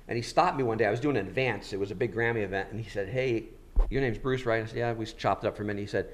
[0.07, 0.86] and he stopped me one day.
[0.86, 1.74] I was doing an advance.
[1.74, 3.50] It was a big Grammy event, and he said, "Hey,
[3.89, 5.81] your name's Bruce, right?" I said, "Yeah." We chopped it up for a minute.
[5.81, 6.10] He said,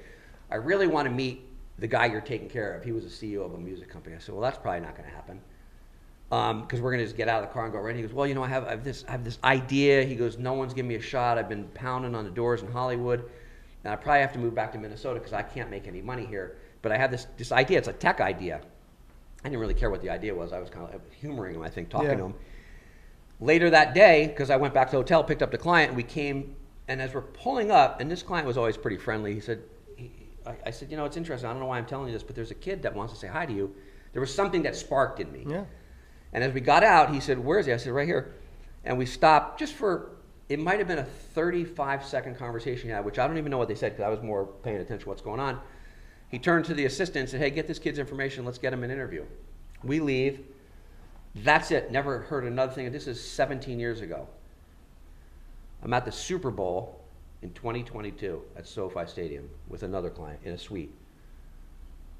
[0.50, 1.46] "I really want to meet
[1.80, 4.14] the guy you're taking care of." He was a CEO of a music company.
[4.14, 5.40] I said, "Well, that's probably not going to happen."
[6.32, 7.96] Um, because we're gonna just get out of the car and go right.
[7.96, 10.04] He goes, well, you know, I have, I have this, I have this idea.
[10.04, 11.38] He goes, no one's giving me a shot.
[11.38, 13.28] I've been pounding on the doors in Hollywood,
[13.82, 16.24] and I probably have to move back to Minnesota because I can't make any money
[16.24, 16.56] here.
[16.82, 17.78] But I have this, this idea.
[17.78, 18.60] It's a tech idea.
[19.44, 20.52] I didn't really care what the idea was.
[20.52, 22.16] I was kind of humoring him, I think, talking Yeah.
[22.16, 22.34] to him.
[23.40, 25.96] Later that day, because I went back to the hotel, picked up the client, and
[25.96, 26.54] we came.
[26.86, 29.34] And as we're pulling up, and this client was always pretty friendly.
[29.34, 29.62] He said,
[30.50, 31.48] I, I said, you know, it's interesting.
[31.48, 33.18] I don't know why I'm telling you this, but there's a kid that wants to
[33.18, 33.74] say hi to you.
[34.12, 35.44] There was something that sparked in me.
[35.48, 35.64] yeah.
[36.32, 37.72] And as we got out, he said, Where is he?
[37.72, 38.34] I said, Right here.
[38.84, 40.12] And we stopped just for,
[40.48, 43.58] it might have been a 35 second conversation he had, which I don't even know
[43.58, 45.60] what they said because I was more paying attention to what's going on.
[46.28, 48.44] He turned to the assistant and said, Hey, get this kid's information.
[48.44, 49.24] Let's get him an interview.
[49.82, 50.40] We leave.
[51.34, 51.90] That's it.
[51.90, 52.90] Never heard another thing.
[52.90, 54.28] This is 17 years ago.
[55.82, 56.99] I'm at the Super Bowl
[57.42, 60.92] in 2022 at SoFi Stadium with another client in a suite.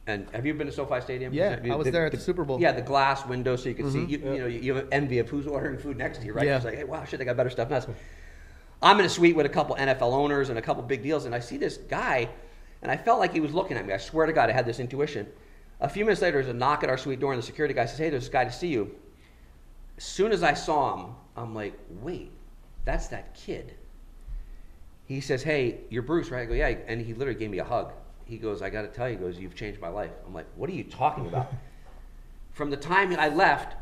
[0.06, 1.32] And have you been to SoFi Stadium?
[1.32, 2.60] Yeah, that- I was there at the Super Bowl.
[2.60, 3.98] Yeah, the glass window so you can see.
[3.98, 4.08] Mhm.
[4.08, 6.46] You, you know, you have envy of who's ordering food next to you, right?
[6.46, 6.56] Yeah.
[6.56, 7.86] It's like, hey, wow, shit, they got better stuff than us.
[8.82, 11.34] I'm in a suite with a couple NFL owners and a couple big deals, and
[11.34, 12.30] I see this guy,
[12.80, 13.92] and I felt like he was looking at me.
[13.92, 15.26] I swear to God, I had this intuition.
[15.80, 17.84] A few minutes later, there's a knock at our suite door, and the security guy
[17.84, 18.90] says, "Hey, there's this guy to see you."
[19.98, 22.32] As soon as I saw him, I'm like, "Wait,
[22.86, 23.74] that's that kid."
[25.10, 27.64] He says, "Hey, you're Bruce, right?" I go, "Yeah," and he literally gave me a
[27.64, 27.92] hug.
[28.26, 30.46] He goes, "I got to tell you," he goes, "You've changed my life." I'm like,
[30.54, 31.52] "What are you talking about?"
[32.52, 33.76] From the time I left,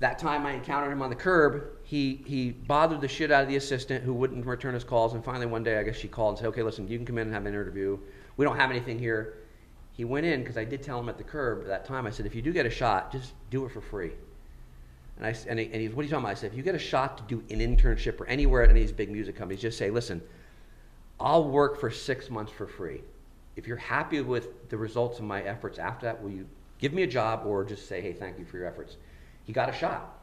[0.00, 3.48] that time I encountered him on the curb, he he bothered the shit out of
[3.48, 5.14] the assistant who wouldn't return his calls.
[5.14, 7.16] And finally, one day, I guess she called and said, "Okay, listen, you can come
[7.16, 7.98] in and have an interview.
[8.36, 9.38] We don't have anything here."
[9.92, 12.06] He went in because I did tell him at the curb at that time.
[12.06, 14.12] I said, "If you do get a shot, just do it for free."
[15.16, 16.32] And I and he, and he, what are you talking about?
[16.32, 18.82] I said, "If you get a shot to do an internship or anywhere at any
[18.82, 20.20] of these big music companies, just say, listen,
[21.18, 23.00] I'll work for six months for free.
[23.56, 26.46] If you're happy with the results of my efforts after that, will you
[26.78, 28.96] give me a job or just say, hey, thank you for your efforts?
[29.44, 30.18] He got a shot.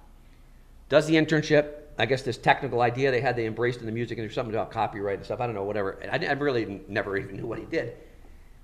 [0.90, 1.80] Does the internship.
[1.98, 4.54] I guess this technical idea they had, they embraced in the music, and there's something
[4.54, 5.40] about copyright and stuff.
[5.40, 6.00] I don't know, whatever.
[6.12, 7.98] I, I really never even knew what he did.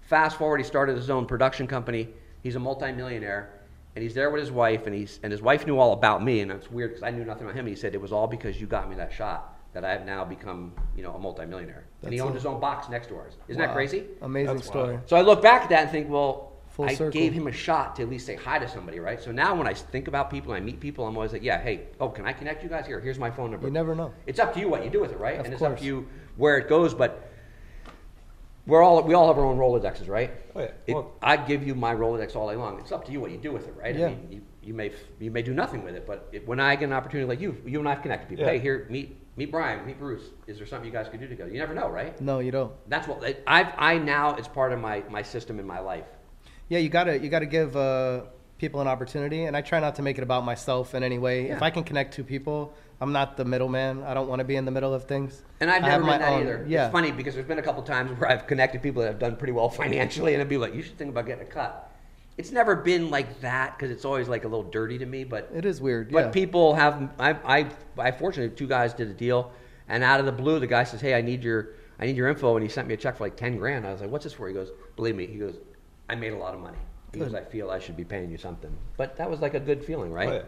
[0.02, 2.10] Fast forward, he started his own production company.
[2.42, 3.52] He's a multimillionaire,
[3.96, 6.39] and he's there with his wife, and he's and his wife knew all about me,
[6.39, 7.68] and it's weird because I knew nothing about him.
[7.68, 10.26] He said it was all because you got me that shot that I have now
[10.26, 11.84] become, you know, a multimillionaire.
[12.03, 13.33] And he owned a- his own box next to ours.
[13.47, 13.73] Isn't that Wow.
[13.75, 14.05] crazy?
[14.21, 14.93] Amazing That's story.
[14.95, 15.09] wild.
[15.09, 17.12] So I look back at that and think, well, Full I circle.
[17.12, 19.19] gave him a shot to at least say hi to somebody, right?
[19.19, 21.59] So now when I think about people and I meet people, I'm always like, yeah,
[21.62, 22.88] hey, oh, can I connect you guys?
[22.88, 23.67] Here, here's my phone number.
[23.67, 24.13] You never know.
[24.27, 25.39] It's up to you what you do with it, right?
[25.39, 25.81] Of and it's up course.
[25.81, 26.07] to you
[26.38, 27.25] where it goes, but
[28.65, 30.31] we're all we all have our own Rolodexes, right?
[30.55, 30.71] Oh, yeah.
[30.88, 32.79] It- Well- I give you my Rolodex all day long.
[32.79, 33.95] It's up to you what you do with it, right?
[33.95, 34.07] Yeah.
[34.07, 36.75] I mean, you, you may you may do nothing with it, but it, when I
[36.75, 38.45] get an opportunity like you, you and I have connected people.
[38.45, 38.51] Yeah.
[38.51, 40.25] Hey, here, meet meet Brian, meet Bruce.
[40.47, 41.49] Is there something you guys could do together?
[41.49, 42.19] You never know, right?
[42.21, 42.73] No, you don't.
[42.89, 46.06] That's what I've, I now it's part of my my system in my life.
[46.67, 48.23] Yeah, you gotta you gotta give uh,
[48.60, 51.49] people an opportunity, and I try not to make it about myself in any way.
[51.49, 54.04] If I can connect two people, I'm not the middleman.
[54.04, 55.41] I don't want to be in the middle of things.
[55.62, 56.65] And I've never my that own- either.
[56.67, 59.19] Yeah, It's funny because there's been a couple times where I've connected people that have
[59.19, 61.88] done pretty well financially, and I'd be like, "You should think about getting a cut."
[62.39, 65.23] It's never been like that because it's always like a little dirty to me.
[65.23, 66.12] But it is weird.
[66.12, 66.32] but yeah.
[66.32, 67.10] people have.
[67.19, 69.52] I I I fortunately two guys did a deal,
[69.88, 72.30] and out of the blue, the guy says, "Hey, I need your I need your
[72.30, 73.86] info," and he sent me a check for like ten grand.
[73.86, 75.58] I was like, "What's this for?" He goes, "Believe me," he goes,
[76.10, 76.80] "I made a lot of money."
[77.12, 78.75] because I feel I should be paying you something.
[78.97, 80.30] But that was like a good feeling, right?
[80.30, 80.41] Oh, yeah.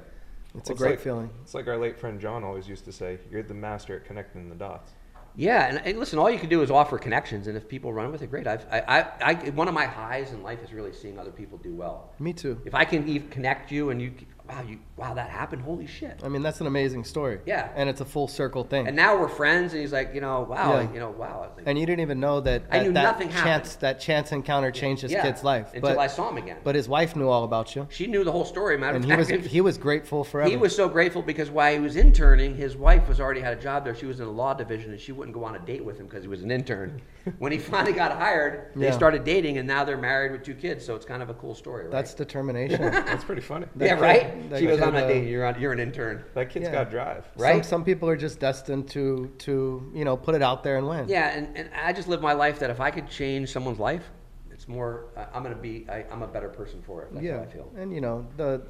[0.55, 1.29] It's Well, a great like, feeling.
[1.41, 4.49] It's like our late friend John always used to say, "You're the master at connecting
[4.49, 4.91] the dots."
[5.35, 8.11] Yeah, and, and listen, all you can do is offer connections, and if people run
[8.11, 8.47] with it, great.
[8.47, 11.57] I've, I, I, I, one of my highs in life is really seeing other people
[11.57, 12.13] do well.
[12.19, 12.59] Me too.
[12.65, 14.11] If I can even connect you, and you,
[14.51, 15.61] wow, you, wow, that happened.
[15.61, 16.19] Holy shit!
[16.23, 17.39] I mean, that's an amazing story.
[17.45, 17.69] Yeah.
[17.75, 18.87] And it's a full circle thing.
[18.87, 20.93] And now we're friends, and he's like, you know, wow, Yeah.
[20.93, 21.49] you know, wow.
[21.55, 23.81] Like, And you didn't even know that, I that, knew that nothing chance happened.
[23.81, 25.67] that chance encounter changed his yeah, kid's life.
[25.73, 26.57] until but, I saw him again.
[26.63, 28.77] but his wife knew all about you, she knew the whole story.
[28.77, 30.49] Matter and of he was fact, he was grateful forever.
[30.49, 33.61] He was so grateful because while he was interning, his wife was already had a
[33.61, 33.95] job there.
[33.95, 36.07] She was in the law division, and she wouldn't go on a date with him
[36.07, 37.01] because he was an intern.
[37.39, 38.91] when he finally got hired, they Yeah.
[38.91, 40.85] started dating, and now they're married with two kids.
[40.85, 41.91] So it's kind of a cool story, right?
[41.91, 42.81] That's determination.
[42.91, 43.67] That's pretty funny.
[43.75, 44.33] that yeah, kid- right.
[44.49, 45.27] That She goes, kid, "I'm not uh, dating.
[45.29, 45.59] You're on.
[45.61, 46.71] You're an intern." That kid's Yeah.
[46.71, 47.25] got drive.
[47.37, 47.63] Right?
[47.63, 50.87] Some, some people are just destined to to you know put it out there and
[50.87, 51.07] win.
[51.07, 54.09] Yeah, and, and I just live my life that if I could change someone's life,
[54.51, 55.05] it's more.
[55.17, 55.85] I- I'm gonna be.
[55.89, 57.13] I, I'm a better person for it.
[57.13, 57.37] That's yeah.
[57.37, 57.71] how I feel.
[57.77, 58.61] And you know the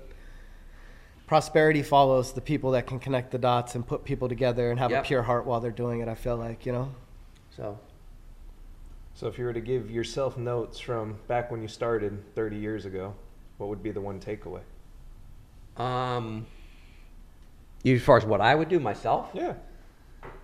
[1.28, 4.92] prosperity follows the people that can connect the dots and put people together and have
[4.92, 5.04] Yep.
[5.04, 6.08] a pure heart while they're doing it.
[6.08, 6.90] I feel like you know.
[7.56, 7.78] So
[9.14, 12.86] So, if you were to give yourself notes from back when you started 30 years
[12.86, 13.14] ago,
[13.58, 14.62] what would be the one takeaway?
[15.82, 16.46] Um,
[17.84, 19.54] you- as far as what I would do myself, Yeah.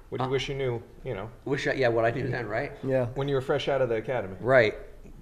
[0.10, 0.82] What do you Uh, wish you knew?
[1.04, 2.72] You know, wish I, yeah, what I knew then, right?
[2.82, 3.08] Yeah.
[3.16, 4.38] when you were fresh out of the academy.
[4.40, 4.76] Right.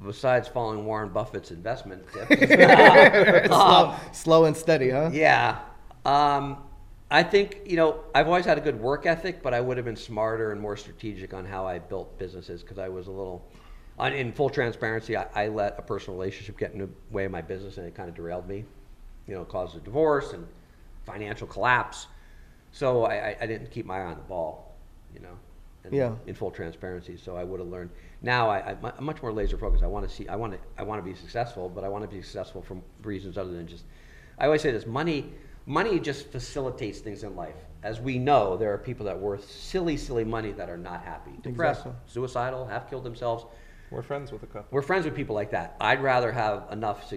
[0.05, 2.27] Besides following Warren Buffett's investment tips.
[3.47, 5.09] slow, slow and steady, huh?
[5.11, 5.59] yeah.
[6.05, 6.57] Um,
[7.09, 9.85] I think, you know, I've always had a good work ethic, but I would have
[9.87, 13.43] been smarter and more strategic on how I built businesses because I was a little,
[13.97, 17.31] on- in full transparency, I, I let a personal relationship get in the way of
[17.31, 18.65] my business and it kind of derailed me.
[19.27, 20.47] You know, caused a divorce and
[21.05, 22.07] financial collapse.
[22.71, 24.75] So I, I, I didn't keep my eye on the ball,
[25.13, 25.37] you know,
[25.83, 26.13] and Yeah.
[26.27, 27.17] in full transparency.
[27.17, 27.89] So I would have learned.
[28.21, 29.83] Now I, I, I'm much more laser focused.
[29.83, 32.03] I want to see, I want to, I want to be successful, but I want
[32.03, 33.85] to be successful for reasons other than just.
[34.37, 35.31] I always say this: money,
[35.65, 37.55] money just facilitates things in life.
[37.83, 41.31] As we know, there are people that worth silly, silly money that are not happy,
[41.41, 41.93] depressed, Exactly.
[42.07, 43.45] suicidal, have killed themselves.
[43.91, 44.67] We're friends with a couple.
[44.71, 45.75] We're friends with people like that.
[45.79, 47.11] I'd rather have enough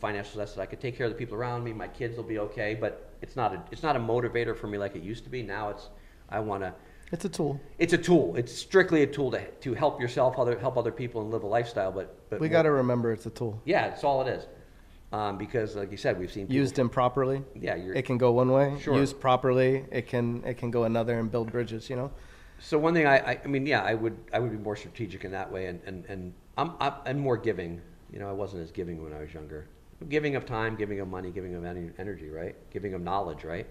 [0.00, 1.72] financial success that I could take care of the people around me.
[1.72, 4.78] My kids will be okay, but it's not a it's not a motivator for me
[4.78, 5.42] like it used to be.
[5.42, 5.88] Now it's
[6.28, 6.74] I want to.
[7.12, 7.60] It's a tool.
[7.78, 8.36] It's a tool.
[8.36, 11.46] It's strictly a tool to to help yourself, other help other people, and live a
[11.46, 11.92] lifestyle.
[11.92, 13.60] But but We got to remember it's a tool.
[13.64, 14.46] yeah, it's all it is.
[15.12, 18.30] Um, because like you said, we've seen people, Used improperly, Yeah, you're, it can go
[18.30, 18.78] one way.
[18.80, 18.94] Sure.
[18.96, 21.90] Used properly, it can it can go another and build bridges.
[21.90, 22.12] You know.
[22.60, 25.24] So one thing I, I, I mean, yeah, I would, I would be more strategic
[25.24, 27.80] in that way, and and and I'm, I'm and more giving.
[28.12, 29.66] You know, I wasn't as giving when I was younger.
[30.08, 32.54] Giving of time, giving of money, giving of energy, right?
[32.70, 33.66] Giving of knowledge, right?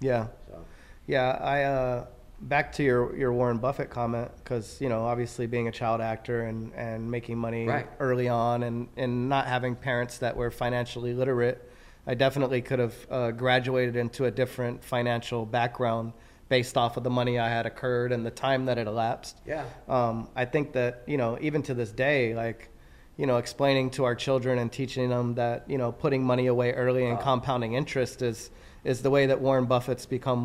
[0.00, 0.26] Yeah.
[0.48, 0.64] So
[1.06, 2.06] Yeah, I uh,
[2.42, 6.42] back to your your Warren Buffett comment because you know obviously being a child actor
[6.42, 7.88] and and making money Right.
[8.00, 11.68] early on and and not having parents that were financially literate,
[12.06, 16.12] I definitely could have uh, graduated into a different financial background
[16.52, 19.40] based off of the money I had occurred and the time that it elapsed.
[19.46, 22.68] yeah, Um, I think that you know even to this day, like
[23.16, 26.72] you know, explaining to our children and teaching them that you know putting money away
[26.72, 27.24] early and Wow.
[27.30, 28.50] compounding interest is
[28.84, 30.42] is the way that Warren Buffett's become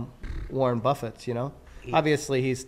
[0.49, 1.27] Warren Buffett's.
[1.27, 2.65] You know, He- obviously he's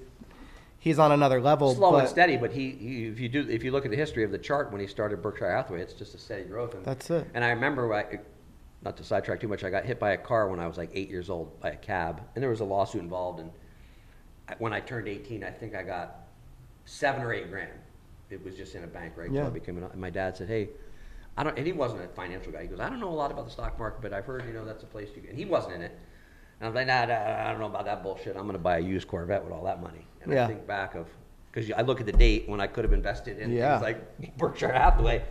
[0.80, 1.74] he's on another level.
[1.76, 2.36] slow but and steady.
[2.36, 4.70] But he, he, if you do, if you look at the history of the chart
[4.74, 6.74] when he started Berkshire Hathaway, it's just a steady growth.
[6.76, 7.26] And, That's it.
[7.34, 8.20] And I remember, I,
[8.82, 10.90] not to sidetrack too much, I got hit by a car when I was like
[10.94, 13.40] eight years old by a cab, and there was a lawsuit involved.
[13.40, 13.52] And
[14.48, 16.28] I- when I turned 18, I think I got
[16.86, 17.72] seven or eight grand.
[18.30, 19.28] It was just in a bank, right?
[19.30, 19.48] So Yeah.
[19.48, 20.70] I became an, and my dad said, "Hey,
[21.36, 22.62] I don't." And he wasn't a financial guy.
[22.62, 24.54] He goes, "I don't know a lot about the stock market, but I've heard you
[24.54, 25.92] know that's a place you." And he wasn't in it.
[26.60, 28.36] And I was like, "Nah, nah, I don't know about that bullshit.
[28.36, 30.96] I'm going to buy a used Corvette with all that money." And I think back
[30.96, 31.08] of
[31.52, 33.80] because I look at the date when I could have invested in Yeah.
[33.80, 33.82] things
[34.20, 35.24] like Berkshire Hathaway.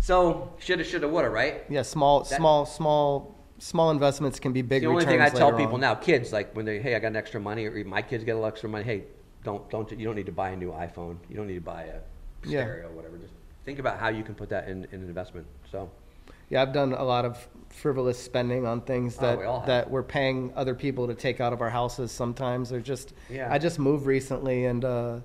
[0.00, 1.64] So shoulda, shoulda, woulda, right?
[1.68, 4.82] yeah, small That- small small small investments can be big.
[4.82, 5.80] the only returns thing I tell later people on.
[5.80, 8.32] now, kids, like when they, hey, I got an extra money, or my kids get
[8.32, 8.84] a little extra money.
[8.84, 9.04] Hey,
[9.44, 11.16] don't don't you don't need to buy a new iPhone.
[11.28, 11.94] You don't need to buy a
[12.44, 12.62] Yeah.
[12.62, 13.16] stereo, whatever.
[13.18, 13.32] Just
[13.64, 15.46] think about how you can put that in, in an investment.
[15.70, 15.90] So
[16.50, 19.66] Yeah, I've done a lot of frivolous spending on things Oh, that we all have.
[19.66, 22.12] that we're paying other people to take out of our houses.
[22.12, 23.48] Sometimes or just Yeah.
[23.50, 25.20] I just moved recently and uh,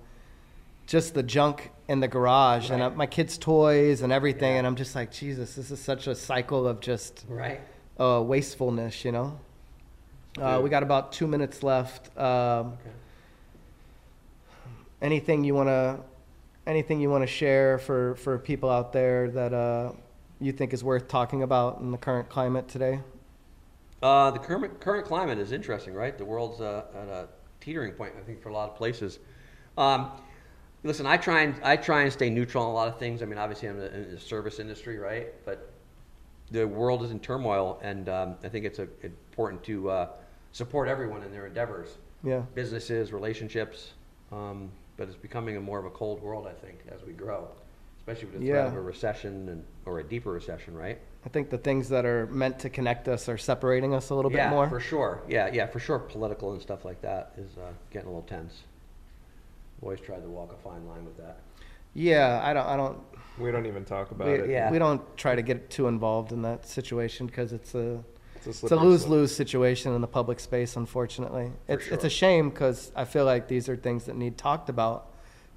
[0.91, 4.57] just the junk in the garage and uh, my kids' toys and everything, Yeah.
[4.57, 7.61] and I'm just like, Jesus, this is such a cycle of just right,
[7.97, 9.39] uh, wastefulness, you know.
[10.37, 12.09] Uh, we got about two minutes left.
[12.17, 12.91] Um, okay.
[15.01, 15.99] anything you want to
[16.67, 19.93] anything you want to share for for people out there that uh,
[20.41, 22.99] you think is worth talking about in the current climate today?
[24.03, 26.17] Uh, the current current climate is interesting, right?
[26.17, 27.29] The world's uh, at a
[27.61, 29.19] teetering point, I think, for a lot of places.
[29.77, 30.11] Um,
[30.83, 33.21] Listen, I try and I try and stay neutral on a lot of things.
[33.21, 35.27] I mean, obviously, I'm in the service industry, right?
[35.45, 35.71] But
[36.49, 40.09] the world is in turmoil, and um, I think it's a, important to uh,
[40.51, 41.97] support everyone in their endeavors.
[42.23, 42.41] Yeah.
[42.53, 43.93] Businesses, relationships,
[44.31, 47.47] um, but it's becoming a more of a cold world, I think, as we grow,
[47.99, 48.67] especially with the threat Yeah.
[48.67, 50.99] of a recession and or a deeper recession, right?
[51.25, 54.31] I think the things that are meant to connect us are separating us a little
[54.31, 54.65] yeah, bit more.
[54.65, 55.23] Yeah, for sure.
[55.27, 55.99] Yeah, yeah, for sure.
[55.99, 58.63] Political and stuff like that is uh, getting a little tense.
[59.81, 61.39] I've always tried to walk a fine line with that.
[61.95, 62.67] Yeah, I don't.
[62.67, 62.99] I don't.
[63.39, 64.49] We don't even talk about We, it.
[64.49, 64.69] yeah.
[64.69, 68.03] we don't try to get too involved in that situation because it's a
[68.35, 69.11] It's a, it's a slippery lose slope.
[69.11, 70.75] lose situation in the public space.
[70.75, 72.07] Unfortunately, For it's it's sure.
[72.07, 75.07] a shame because I feel like these are things that need talked about,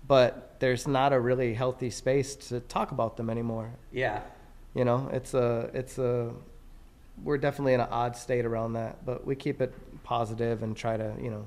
[0.09, 3.71] but there's not a really healthy space to talk about them anymore.
[3.93, 4.23] Yeah,
[4.75, 6.33] You know, it's a it's a
[7.23, 9.73] we're definitely in an odd state around that, but we keep it
[10.05, 11.45] positive and try to you know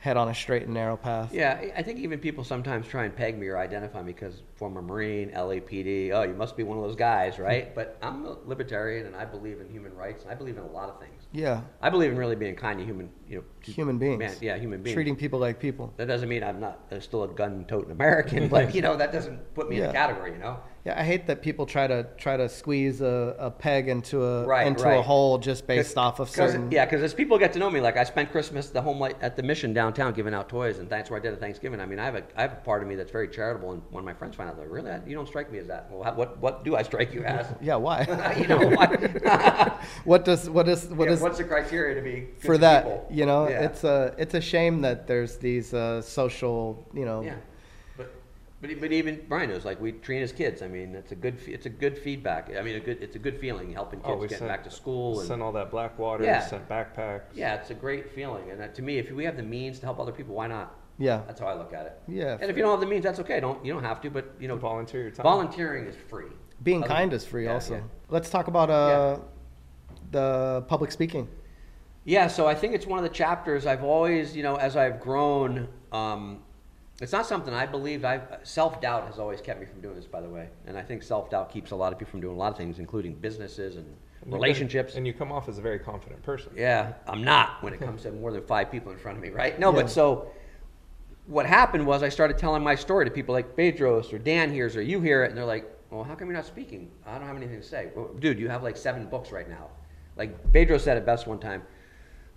[0.00, 1.32] head on a straight and narrow path.
[1.32, 1.60] yeah.
[1.76, 5.30] I- think even people sometimes try and peg me or identify me because former Marine,
[5.30, 6.10] LAPD.
[6.12, 7.74] Oh, you must be one of those guys, right?
[7.74, 10.70] But I'm a libertarian and I believe in human rights and I believe in a
[10.70, 11.26] lot of things.
[11.32, 14.18] Yeah, I believe in really being kind to human, you know, human beings.
[14.18, 14.94] Man, yeah, human beings.
[14.94, 15.92] Treating people like people.
[15.96, 19.54] That doesn't mean I'm not uh, still a gun-toting American, but you know that doesn't
[19.54, 20.32] put me in a category.
[20.32, 20.60] You know.
[20.84, 24.46] Yeah, I hate that people try to try to squeeze a, a peg into a
[24.46, 26.70] Right, into a hole just based off of Cause, certain.
[26.72, 28.98] yeah, because as people get to know me, like I spent Christmas at the home
[28.98, 31.80] light at the mission downtown giving out toys, and that's where I did a Thanksgiving.
[31.80, 33.82] I mean, I have a I have a part of me that's very charitable, and
[33.90, 35.88] when my friends find out, they're like, really, you don't strike me as that.
[35.90, 37.46] Well, how, what what do I strike you as?
[37.60, 38.06] Yeah, why?
[38.40, 38.90] you know, what,
[40.04, 42.84] what does what is what yeah, is what's the criteria to be for that?
[42.84, 43.06] people?
[43.10, 43.64] You know, Yeah.
[43.66, 47.20] it's a it's a shame that there's these uh, social you know.
[47.22, 47.34] Yeah,
[48.60, 50.62] but but, even Brian knows like we train his kids.
[50.62, 52.50] I mean, it's a good fe- it's a good feedback.
[52.56, 54.70] I mean, a good it's a good feeling helping kids Oh, getting sent- back to
[54.70, 56.24] school and Sent all that black water.
[56.24, 56.40] Yeah.
[56.40, 57.22] Sent backpacks.
[57.34, 58.50] yeah, it's a great feeling.
[58.50, 60.76] And that, to me, if we have the means to help other people, why not?
[60.98, 61.22] Yeah.
[61.26, 62.02] That's how I look at it.
[62.08, 63.40] Yeah, And if you don't have the means, that's okay.
[63.40, 65.24] Don't you don't have to, but you know, Volunteer your time.
[65.24, 66.26] volunteering is free.
[66.62, 67.74] Being Other- kind is free Yeah, also.
[67.76, 67.80] yeah.
[68.10, 69.20] Let's talk about uh,
[70.10, 71.28] the public speaking.
[72.04, 75.00] Yeah, so I think it's one of the chapters I've always, you know, as I've
[75.00, 76.42] grown, um,
[77.00, 78.04] it's not something I believed.
[78.04, 80.82] I self doubt has always kept me from doing this, by the way, and I
[80.82, 83.14] think self doubt keeps a lot of people from doing a lot of things, including
[83.14, 83.86] businesses and
[84.22, 84.96] And relationships.
[84.96, 86.52] and you come off as a very confident person.
[86.56, 89.30] Yeah, I'm not when it comes to more than five people in front of me,
[89.30, 89.58] right?
[89.58, 89.82] No, Yeah.
[89.82, 90.30] but so
[91.26, 94.76] what happened was I started telling my story to people like Bedros or Dan hears
[94.76, 96.90] or you hear it, and they're like, "Well, how come you're not speaking?
[97.06, 99.68] I don't have anything to say." Well, dude, you have like seven books right now.
[100.16, 101.62] Like Bedros said it best one time.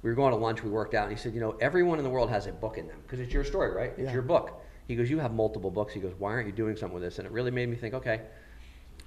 [0.04, 2.04] We were going to lunch, we worked out, and he said, "You know, everyone in
[2.04, 3.94] the world has a book in them because it's your story, right?
[3.98, 4.14] It's Yeah.
[4.14, 6.94] your book." He goes, "You have multiple books." He goes, "Why aren't you doing something
[6.94, 8.22] with this?" And it really made me think, okay.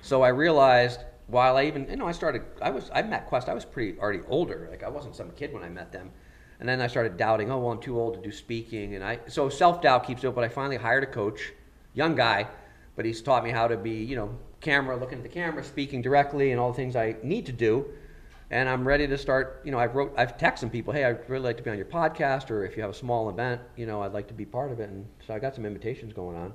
[0.00, 3.48] So I realized while I even you know I started I was I met Quest
[3.48, 6.12] I was pretty already older like I wasn't some kid when I met them,
[6.60, 9.18] and then I started doubting oh well I'm too old to do speaking and I
[9.26, 11.52] so self doubt keeps up but I finally hired a coach,
[11.94, 12.46] young guy,
[12.94, 16.00] but he's taught me how to be you know camera looking at the camera speaking
[16.00, 17.86] directly and all the things I need to do,
[18.50, 21.28] and I'm ready to start you know I've wrote I've texted some people hey I'd
[21.28, 23.86] really like to be on your podcast or if you have a small event you
[23.86, 26.36] know I'd like to be part of it and so I got some invitations going
[26.36, 26.52] on.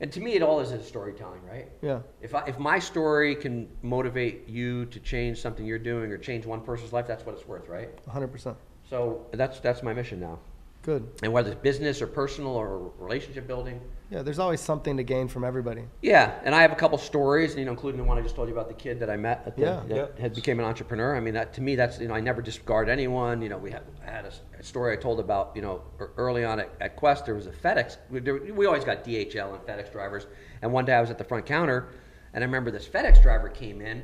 [0.00, 1.70] And to me, it all is a storytelling, right?
[1.80, 2.00] Yeah.
[2.20, 6.44] If, I, if my story can motivate you to change something you're doing or change
[6.44, 7.88] one person's life, that's what it's worth, right?
[8.06, 8.56] 100%.
[8.90, 10.38] So that's that's my mission now.
[10.82, 11.08] Good.
[11.22, 15.26] And whether it's business or personal or relationship building, Yeah, there's always something to gain
[15.26, 15.82] from everybody.
[16.00, 16.38] yeah.
[16.44, 18.54] And I have a couple stories, you know, including the one I just told you
[18.54, 19.82] about the kid that I met at the, Yeah.
[19.88, 20.06] that Yeah.
[20.22, 21.16] had became an entrepreneur.
[21.16, 23.42] I mean, that to me, that's you know, I never discard anyone.
[23.42, 25.82] You know, we had I had a, a story I told about you know
[26.16, 27.26] early on at, at Quest.
[27.26, 27.96] There was a FedEx.
[28.10, 30.26] We, there, we always got DHL and FedEx drivers.
[30.62, 31.88] And one day I was at the front counter,
[32.32, 34.02] and I remember this FedEx driver came in.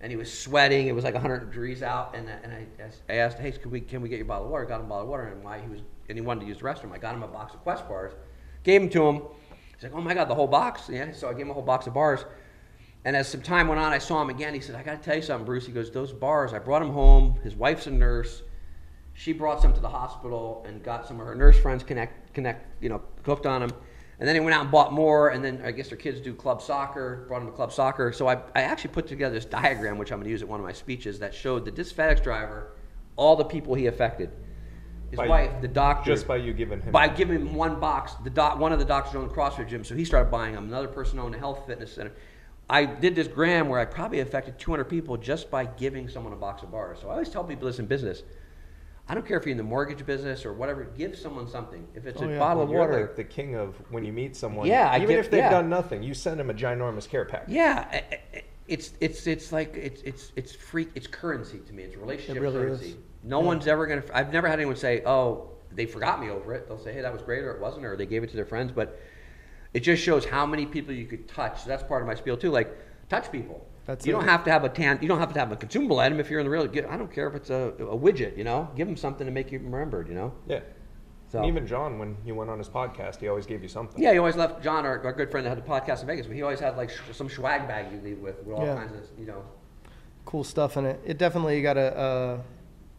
[0.00, 0.86] And he was sweating.
[0.88, 2.66] It was like 100 degrees out, and, and I,
[3.08, 4.86] I asked, "Hey, can we can we get you a bottle of water?" Got him
[4.86, 5.80] a bottle of water, and why he was
[6.10, 6.92] and he wanted to use the restroom.
[6.92, 8.12] I got him a box of Quest bars,
[8.64, 9.22] gave them to him.
[9.74, 11.62] He's like, "Oh my God, the whole box!" Yeah, so I gave him a whole
[11.62, 12.24] box of bars.
[13.04, 14.54] And as some time went on, I saw him again.
[14.54, 16.82] He said, "I got to tell you something, Bruce." He goes, "Those bars, I brought
[16.82, 17.38] him home.
[17.44, 18.42] His wife's a nurse.
[19.12, 22.82] She brought some to the hospital and got some of her nurse friends connect, connect,
[22.82, 23.70] you know, cooked on them.
[24.18, 25.28] And then he went out and bought more.
[25.28, 27.24] And then I guess their kids do club soccer.
[27.28, 28.12] Brought him to club soccer.
[28.12, 30.60] So I, I actually put together this diagram, which I'm going to use at one
[30.60, 32.72] of my speeches, that showed the this driver,
[33.16, 34.30] all the people he affected,
[35.14, 36.90] his By- wife, the doctor, Just by you giving him.
[36.92, 39.84] by giving him one box, the doc, one of the doctors owned a CrossFit gym,
[39.84, 40.64] so he started buying them.
[40.64, 42.12] Another person owned a health fitness center.
[42.68, 46.36] I did this gram where I probably affected 200 people just by giving someone a
[46.36, 46.98] box of bars.
[47.00, 48.22] So I always tell people this in business.
[49.06, 50.84] I don't care if you're in the mortgage business or whatever.
[50.96, 51.86] Give someone something.
[51.94, 52.38] If it's Oh, a yeah.
[52.38, 54.66] bottle of You're water, like the king of when you meet someone.
[54.66, 55.50] Yeah, I even get- if they've yeah.
[55.50, 57.54] done nothing, you send them a ginormous care package.
[57.54, 57.96] yeah, I-
[58.36, 60.88] I- it's it's it's like it's it's it's free.
[60.94, 61.82] It's currency to me.
[61.82, 62.86] It's relationship really currency.
[62.92, 62.96] is.
[63.24, 63.46] No Yeah.
[63.46, 64.02] one's ever gonna.
[64.12, 66.68] I've never had anyone say, "Oh, they forgot me over it.
[66.68, 68.44] They'll say, hey, that was great, or it wasn't, or they gave it to their
[68.44, 68.70] friends.
[68.70, 69.00] But
[69.72, 71.62] it just shows how many people you could touch.
[71.62, 72.50] So that's part of my spiel too.
[72.50, 72.76] Like
[73.08, 73.66] touch people.
[73.86, 74.20] That's you it.
[74.20, 74.98] don't have to have a tan.
[75.02, 76.62] You don't have to have a consumable item if you're in the real.
[76.62, 78.36] I don't care if it's a, a widget.
[78.38, 80.08] You know, give them something to make you remembered.
[80.08, 80.32] You know.
[80.46, 80.60] Yeah.
[81.28, 84.00] So And even John, when you went on his podcast, he always gave you something.
[84.00, 86.26] yeah, he always left John, our, our good friend that had the podcast in Vegas.
[86.26, 88.74] But he always had like sh- some swag bag you leave with, with all Yeah.
[88.76, 89.42] kinds of you know.
[90.26, 91.00] cool stuff in it.
[91.04, 92.38] It definitely got to, uh,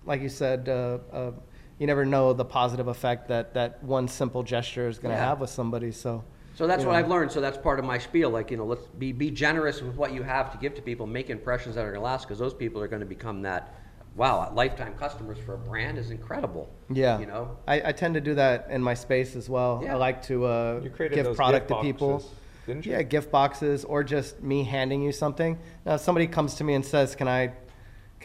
[0.05, 1.31] like you said, uh, uh,
[1.79, 5.27] you never know the positive effect that that one simple gesture is going to Yeah.
[5.29, 5.91] have with somebody.
[5.91, 6.99] So, So that's you what know.
[6.99, 7.31] I've learned.
[7.31, 8.29] So that's part of my spiel.
[8.29, 11.05] Like you know, let's be be generous with what you have to give to people.
[11.05, 13.73] Make impressions that are going to last because those people are going to become that.
[14.15, 16.69] Wow, lifetime customers for a brand is incredible.
[16.89, 17.57] Yeah, You know.
[17.67, 19.81] I, I tend to do that in my space as well.
[19.83, 19.95] Yeah.
[19.95, 22.11] I like to uh, You give product gift to people.
[22.13, 22.31] boxes,
[22.65, 22.93] didn't you?
[22.93, 25.59] Yeah, gift boxes or just me handing you something.
[25.85, 27.51] Now, if somebody comes to me and says, "Can I,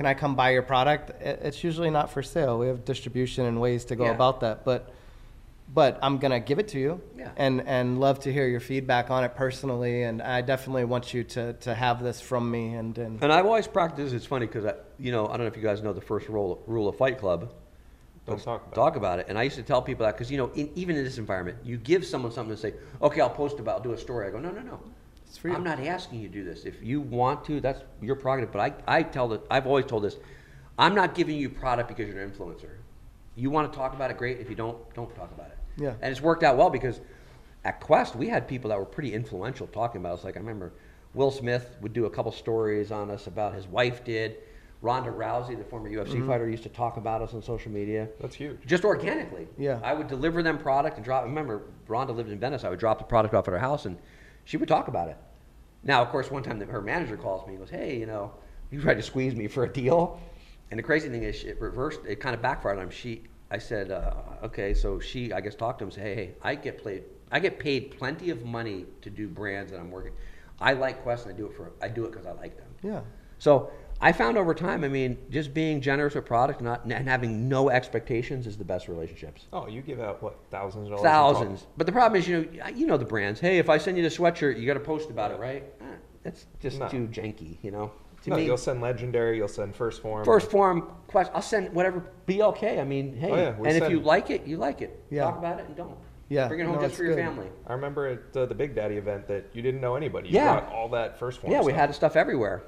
[0.00, 2.58] can I come buy your product?" It's usually not for sale.
[2.58, 4.12] We have distribution and ways to go Yeah.
[4.12, 4.88] about that, but.
[5.72, 7.30] But I'm gonna give it to you, Yeah.
[7.36, 10.02] and and love to hear your feedback on it personally.
[10.02, 12.74] And I definitely want you to, to have this from me.
[12.74, 14.12] And, and And I've always practiced.
[14.12, 16.28] It's funny because I you know I don't know if you guys know the first
[16.28, 17.52] rule rule of Fight Club.
[18.26, 19.26] Don't talk about talk about it.
[19.28, 21.58] And I used to tell people that because you know in, even in this environment,
[21.62, 24.26] you give someone something to say, okay, I'll post about, I'll do a story.
[24.26, 24.80] I go, no, no, no.
[25.30, 25.44] It's.
[25.44, 26.64] I'm not asking you to do this.
[26.64, 28.52] If you want to, that's your prerogative.
[28.52, 30.16] But I, I tell that I've always told this.
[30.78, 32.70] I'm not giving you product because you're an influencer.
[33.36, 34.40] You want to talk about it, great.
[34.40, 35.58] If you don't, don't talk about it.
[35.76, 35.94] Yeah.
[36.00, 37.00] And it's worked out well because
[37.64, 40.24] at Quest we had people that were pretty influential talking about us.
[40.24, 40.72] Like I remember
[41.14, 44.36] Will Smith would do a couple stories on us about his wife did.
[44.82, 46.26] Ronda Rousey, the former UFC Mm-hmm.
[46.28, 48.08] fighter, used to talk about us on social media.
[48.18, 48.58] That's huge.
[48.64, 49.46] Just organically.
[49.58, 49.78] Yeah.
[49.84, 51.24] I would deliver them product and drop.
[51.24, 52.64] Remember, Ronda lived in Venice.
[52.64, 53.98] I would drop the product off at her house, and
[54.44, 55.16] she would talk about it.
[55.82, 58.32] Now, of course, one time that her manager calls me and goes, "Hey, you know,
[58.70, 60.20] you tried to squeeze me for a deal."
[60.70, 62.00] And the crazy thing is, it reversed.
[62.06, 62.90] It kind of backfired on him.
[62.90, 64.12] She, I said, uh,
[64.44, 67.04] "Okay," so she, I guess, talked to him and said, "Hey, hey, I get paid.
[67.32, 70.12] I get paid plenty of money to do brands that I'm working.
[70.60, 71.72] I like Quest, and I do it for.
[71.80, 73.00] I do it because I like them." yeah,
[73.38, 73.70] So
[74.02, 77.68] I found over time, I mean, just being generous with product not, and having no
[77.68, 79.46] expectations is the best relationships.
[79.52, 81.02] Oh, you give out what thousands of dollars?
[81.02, 81.66] Thousands.
[81.76, 83.40] But the problem is, you know, you know the brands.
[83.40, 85.64] Hey, if I send you the sweatshirt, you got to post about it, right?
[85.82, 85.84] Eh,
[86.22, 86.88] that's just No.
[86.88, 87.92] too janky, you know.
[88.24, 89.36] To No, me, you'll send legendary.
[89.36, 90.24] You'll send first form.
[90.24, 91.30] first form quest.
[91.34, 92.04] I'll send whatever.
[92.26, 92.80] Be okay.
[92.80, 95.02] I mean, hey, Oh, yeah, we and if you like it, you like it.
[95.10, 95.24] Yeah.
[95.24, 95.96] Talk about it and don't.
[96.28, 97.48] Yeah, Bring it home no, just it's for your family.
[97.66, 100.28] I remember at uh, the Big Daddy event that you didn't know anybody.
[100.28, 100.60] You Yeah.
[100.60, 101.52] brought all that first form.
[101.52, 102.62] Yeah, we had stuff everywhere.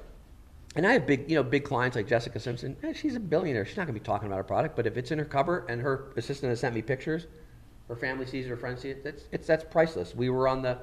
[0.75, 2.75] And I have big, you know, big clients like Jessica Simpson.
[2.83, 3.65] Eh, she's a billionaire.
[3.65, 5.65] She's not going to be talking about her product, but if it's in her cupboard
[5.69, 7.27] and her assistant has sent me pictures,
[7.87, 9.03] her family sees it, her friends see it.
[9.03, 10.15] That's it's that's priceless.
[10.15, 10.77] We were on the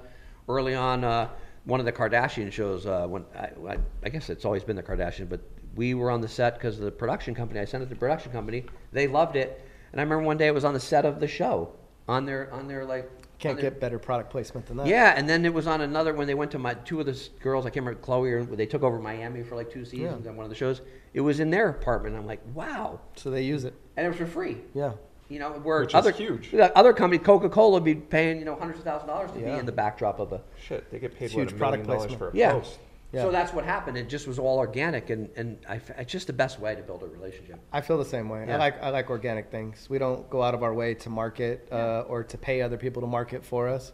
[0.48, 1.28] early on uh,
[1.64, 2.86] one of the Kardashian shows.
[2.86, 5.40] Uh, when I, I, I guess it's always been the Kardashian, but
[5.74, 7.58] we were on the set because the production company.
[7.58, 8.66] I sent it to the production company.
[8.92, 9.60] They loved it,
[9.92, 11.72] and I remember one day it was on the set of the show
[12.08, 13.10] on their on their like.
[13.40, 14.86] Can't on get better product placement than that.
[14.86, 17.28] yeah, and then it was on another when they went to my two of the
[17.40, 17.64] girls.
[17.66, 20.44] I can't remember Khloé or they took over Miami for like two seasons on one
[20.44, 20.82] of the shows.
[21.14, 22.16] It was in their apartment.
[22.16, 23.74] I'm like, wow, So they use it.
[23.96, 24.58] and it was for free.
[24.74, 24.92] Yeah.
[25.28, 26.52] You know, where Which is other huge.
[26.54, 29.44] other company, Coca Cola, would be paying you know hundreds of thousand dollars to be
[29.44, 30.40] in the backdrop of a.
[30.60, 32.18] Shit, they get paid It's what huge a product placement.
[32.18, 32.52] for a Yeah.
[32.52, 32.78] post.
[33.12, 33.22] Yeah.
[33.22, 33.96] So that's what happened.
[33.96, 36.82] It just was all organic, and and I, f- it's just the best way to
[36.82, 37.58] build a relationship.
[37.72, 38.44] I feel the same way.
[38.46, 38.54] Yeah.
[38.54, 39.88] I like I like organic things.
[39.90, 43.02] We don't go out of our way to market uh, or to pay other people
[43.02, 43.92] to market for us.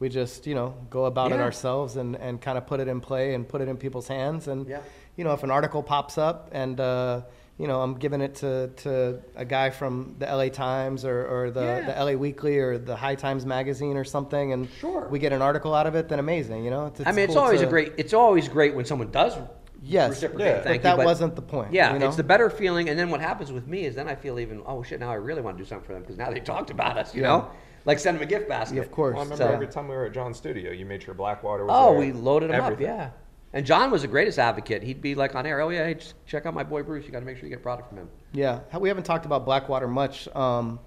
[0.00, 3.00] We just you know go about it ourselves and, and kind of put it in
[3.00, 4.48] play and put it in people's hands.
[4.48, 4.80] And Yeah.
[5.16, 7.22] you know if an article pops up and uh,
[7.58, 11.50] you know I'm giving it to, to a guy from the LA Times or, or
[11.50, 11.92] the, Yeah.
[11.92, 15.08] the LA Weekly or the High Times magazine or something, and Sure.
[15.10, 16.64] we get an article out of it, then amazing.
[16.64, 17.92] You know, it's, I mean, it's cool always to- a great.
[17.98, 19.34] It's always great when someone does
[19.80, 20.46] Yes, reciprocate.
[20.46, 20.54] Yeah.
[20.54, 21.72] Thank but you, that but- wasn't the point.
[21.72, 22.08] Yeah, you know?
[22.08, 22.88] it's the better feeling.
[22.88, 25.14] And then what happens with me is then I feel even, oh shit, now I
[25.14, 27.28] really want to do something for them because now they talked about us, you Yeah.
[27.28, 27.50] know?
[27.84, 28.74] Like send them a gift basket.
[28.74, 29.12] Yeah, of course.
[29.14, 31.64] Well, I remember So- every time we were at John's studio, you made sure Blackwater
[31.64, 32.00] was Oh, there.
[32.00, 32.86] we loaded them Everything.
[32.88, 33.10] up, yeah.
[33.52, 34.82] And John was the greatest advocate.
[34.82, 37.06] He'd be like on air, oh yeah, hey, just check out my boy Bruce.
[37.06, 38.08] You got to make sure you get a product from him.
[38.32, 40.28] Yeah, we haven't talked about Blackwater much.
[40.36, 40.78] Um,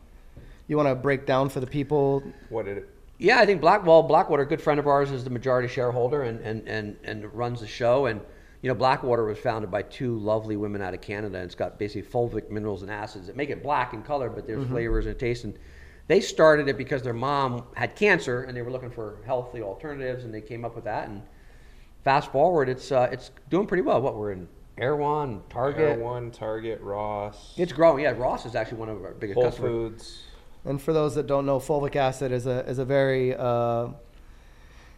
[0.67, 2.23] you want to break down for the people?
[2.49, 2.89] What did it?
[3.17, 6.39] Yeah, I think Blackwell Blackwater, a good friend of ours, is the majority shareholder and,
[6.41, 8.05] and, and, and runs the show.
[8.07, 8.21] And
[8.61, 11.79] you know, Blackwater was founded by two lovely women out of Canada, and it's got
[11.79, 15.17] basically fulvic minerals and acids that make it black in color, but there's flavors and
[15.17, 15.43] taste.
[15.45, 15.57] And
[16.07, 20.25] they started it because their mom had cancer, and they were looking for healthy alternatives,
[20.25, 21.07] and they came up with that.
[21.09, 21.23] And
[22.03, 24.01] fast forward, it's uh, it's doing pretty well.
[24.01, 24.47] What we're in
[24.77, 25.81] Erewhon, Target.
[25.81, 28.03] Air One, Target, Ross, It's growing.
[28.03, 29.69] Yeah, Ross is actually one of our biggest Whole customers.
[29.71, 30.23] Foods.
[30.65, 33.89] And for those that don't know, fulvic acid is a is a very uh,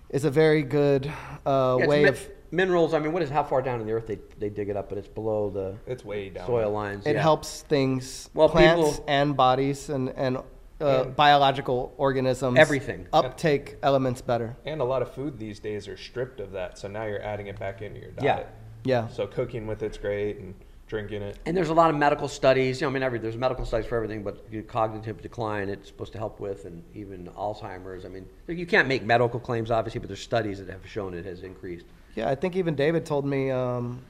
[0.09, 1.11] is a very good
[1.45, 2.29] uh, Yeah, way mi- of.
[2.51, 2.93] minerals.
[2.93, 4.89] I mean, what is how far down in the earth they, they dig it up,
[4.89, 6.45] but it's below the It's way down.
[6.47, 7.05] soil lines.
[7.07, 7.21] It yeah.
[7.21, 10.37] helps things, Well, plants people- and bodies, and and
[10.81, 13.07] uh, biological organisms, Everything.
[13.13, 14.55] uptake elements better.
[14.65, 17.47] And a lot of food these days are stripped of that, so now you're adding
[17.47, 18.47] it back into your diet.
[18.83, 19.03] Yeah.
[19.03, 19.07] yeah.
[19.07, 20.55] So cooking with it's great, and
[20.93, 21.39] drinking it.
[21.45, 22.79] And there's a lot of medical studies.
[22.79, 26.11] You know, I mean, every, there's medical studies for everything, but cognitive decline it's supposed
[26.13, 28.05] to help with, and even Alzheimer's.
[28.05, 31.25] I mean, you can't make medical claims, obviously, but there's studies that have shown it
[31.25, 31.85] has increased.
[32.15, 34.01] Yeah, I think even David told me um,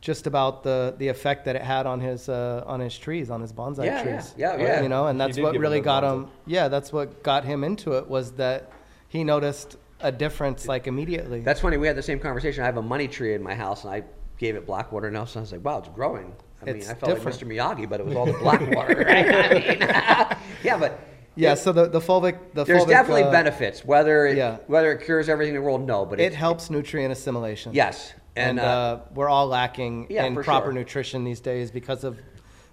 [0.00, 3.40] just about the, the effect that it had on his uh, on his trees, on
[3.40, 4.02] his bonsai Yeah, yeah.
[4.02, 4.34] trees.
[4.36, 4.82] Yeah, yeah.
[4.82, 6.24] You know, and that's what give him really got bonsai.
[6.24, 6.30] him.
[6.46, 8.70] Yeah, that's what got him into it was that
[9.08, 11.40] he noticed a difference like immediately.
[11.40, 11.76] That's funny.
[11.78, 12.62] We had the same conversation.
[12.62, 14.04] I have a money tree in my house, and I
[14.38, 16.66] gave it Blackwater, and all of a sudden I was like, "Wow, it's growing." I
[16.66, 17.24] mean, I felt different.
[17.26, 17.46] like Mr.
[17.78, 18.94] Miyagi, but it was all the black water.
[19.06, 19.28] Right?
[19.34, 19.78] I mean,
[20.62, 20.98] yeah, but
[21.34, 21.54] yeah.
[21.54, 23.84] So the the fulvic the there's fulvic, definitely uh, benefits.
[23.84, 24.58] Whether it, yeah.
[24.66, 27.72] whether it cures everything in the world, no, but It it, helps nutrient assimilation.
[27.74, 30.72] yes, and, uh, we're all lacking yeah, in proper sure.
[30.72, 32.18] nutrition these days because of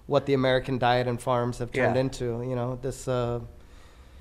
[0.06, 2.00] what the American diet and farms have turned Yeah.
[2.00, 2.24] into.
[2.46, 3.08] You know, this.
[3.08, 3.40] Uh,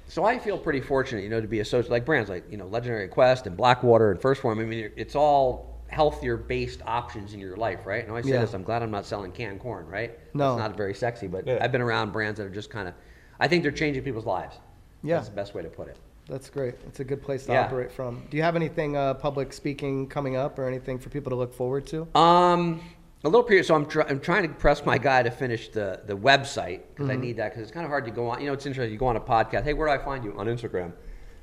[0.08, 2.68] So I feel pretty fortunate, you know, to be associated like brands like you know
[2.68, 4.60] Legendary Quest and Blackwater and First Form.
[4.60, 8.06] I mean, it's all healthier based options in your life, right?
[8.08, 8.42] And I say Yeah.
[8.42, 10.18] this, I'm glad I'm not selling canned corn, right?
[10.34, 10.54] No.
[10.54, 11.60] it's not very sexy, but Yeah.
[11.62, 12.96] I've been around brands that are just kind of,
[13.40, 14.58] I think they're changing people's lives.
[15.04, 15.16] Yeah.
[15.18, 15.98] that's the best way to put it.
[16.30, 16.76] That's great.
[16.88, 17.66] It's a good place to Yeah.
[17.66, 18.24] operate from.
[18.30, 21.54] Do you have anything uh, public speaking coming up or anything for people to look
[21.54, 22.08] forward to?
[22.18, 22.82] Um,
[23.26, 23.66] a little period.
[23.66, 27.08] So I'm, try, I'm trying to press my guy to finish the, the website because
[27.08, 27.12] Mm-hmm.
[27.12, 28.40] I need that because it's kind of hard to go on.
[28.42, 28.94] You know, it's interesting.
[28.94, 29.64] You go on a podcast.
[29.64, 30.94] Hey, where do I find you on Instagram?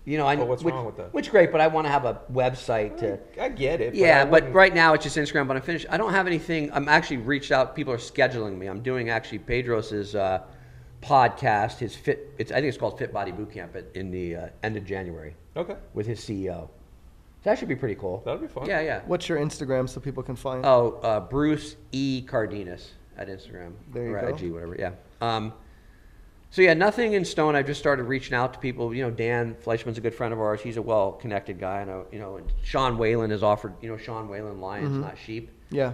[0.07, 1.13] You know, I Well, what's which, wrong with that?
[1.13, 3.19] Which great, but I want to have a website to.
[3.41, 3.95] I get it.
[3.95, 5.47] Yeah, I but right now it's just Instagram.
[5.47, 5.87] But I'm finished.
[5.91, 6.73] I don't have anything.
[6.73, 7.77] I'm actually reached out.
[7.77, 8.67] People are scheduling me.
[8.67, 10.41] I'm doing actually Pedro's uh,
[11.03, 11.79] podcast.
[11.79, 12.33] His fit.
[12.39, 14.85] It's I think it's called Fit Body Boot Camp at, in the uh, end of
[14.85, 16.69] January Okay, with his CEO.
[17.43, 18.23] So that should be pretty cool.
[18.25, 18.67] That'd be fun.
[18.67, 19.01] Yeah, yeah.
[19.07, 20.65] What's your Instagram so people can find?
[20.67, 22.23] Oh, uh, Bruce E.
[22.23, 24.29] Cardenas at Instagram There you or go.
[24.29, 24.77] IG, whatever.
[24.79, 24.93] Yeah.
[25.23, 25.53] Um,
[26.51, 27.55] so yeah, nothing in stone.
[27.57, 28.93] I've just started reaching out to people.
[28.95, 30.61] You know, Dan Fleischman's a good friend of ours.
[30.61, 31.81] He's a well-connected guy.
[31.81, 32.07] I know.
[32.13, 33.73] You know, and Sean Whalen has offered.
[33.81, 35.01] You know, Sean Whalen, Lions, Mm-hmm.
[35.01, 35.51] not sheep.
[35.71, 35.93] yeah.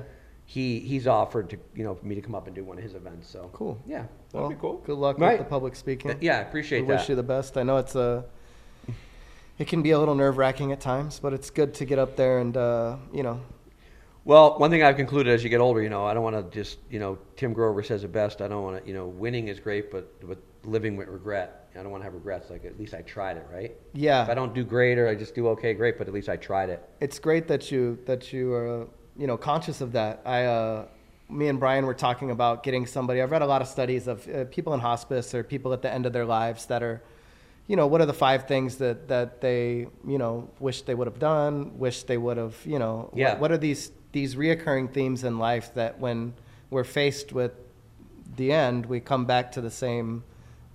[0.49, 2.84] He he's offered to you know for me to come up and do one of
[2.84, 3.28] his events.
[3.28, 3.82] So Cool.
[3.86, 4.05] Yeah.
[4.32, 4.82] That'd be cool.
[4.86, 5.38] Good luck Right.
[5.38, 6.12] with the public speaking.
[6.12, 7.01] Th- yeah, I appreciate we that.
[7.01, 7.57] wish you the best.
[7.59, 8.24] I know it's a.
[9.59, 12.14] It can be a little nerve wracking at times, but it's good to get up
[12.16, 13.40] there and uh, you know.
[14.24, 16.55] Well, one thing I've concluded as you get older, you know, I don't want to
[16.57, 18.42] just, you know, Tim Grover says it best.
[18.42, 21.70] I don't want to, you know, winning is great, but but living with regret.
[21.78, 22.51] I don't want to have regrets.
[22.51, 23.72] Like at least I tried it, right?
[23.94, 24.22] Yeah.
[24.24, 26.36] If I don't do great or I just do okay, great, but at least I
[26.36, 26.82] tried it.
[27.01, 28.86] it's great that you that you are
[29.19, 30.21] you know conscious of that.
[30.25, 30.87] I uh,
[31.29, 33.21] me and Brian were talking about getting somebody.
[33.23, 35.93] I've read a lot of studies of uh, people in hospice or people at the
[35.93, 37.03] end of their lives that are,
[37.67, 41.07] you know, what are the five things that that they you know wish they would
[41.07, 43.09] have done, wish they would have you know.
[43.11, 43.39] what- Yeah.
[43.39, 46.35] What, are these these reoccurring themes in life that when
[46.71, 47.53] we're faced with
[48.37, 50.23] the end, we come back to the same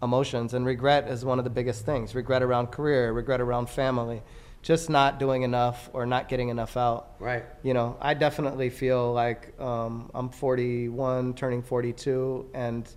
[0.01, 0.53] emotions.
[0.53, 2.15] And regret is one of the biggest things.
[2.15, 4.21] Regret around career, regret around family,
[4.61, 7.15] just not doing enough or not getting enough out.
[7.19, 7.43] Right.
[7.63, 12.87] You know, I definitely feel like um, I'm 41, turning 42, and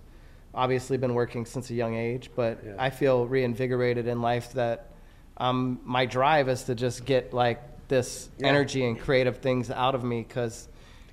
[0.53, 2.29] obviously been working since a young age.
[2.35, 2.75] But Yeah.
[2.77, 4.53] I feel reinvigorated in life.
[4.53, 4.91] That
[5.37, 8.47] um, my drive is to just get like this Yeah.
[8.47, 10.67] energy and creative things out of me because,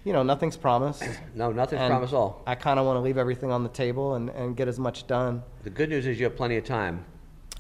[0.05, 1.03] you know, nothing's promised.
[1.35, 2.43] No, nothing's And promised all.
[2.47, 5.07] I kind of want to leave everything on the table and, and get as much
[5.07, 5.43] done.
[5.65, 7.05] The good news is you have plenty of time.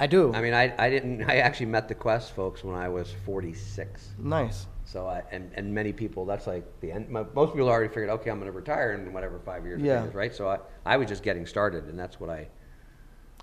[0.02, 0.34] I do.
[0.34, 4.08] I mean, I, I didn't, I actually met the Quest folks when I was 46.
[4.18, 4.66] nice.
[4.84, 7.08] So I, and, and many people, that's like the end.
[7.08, 10.02] mo- Most people already figured, okay, I'm going to retire in whatever five years, Yeah.
[10.02, 10.34] years, right?
[10.34, 12.48] So I, I was just getting started, and that's what I.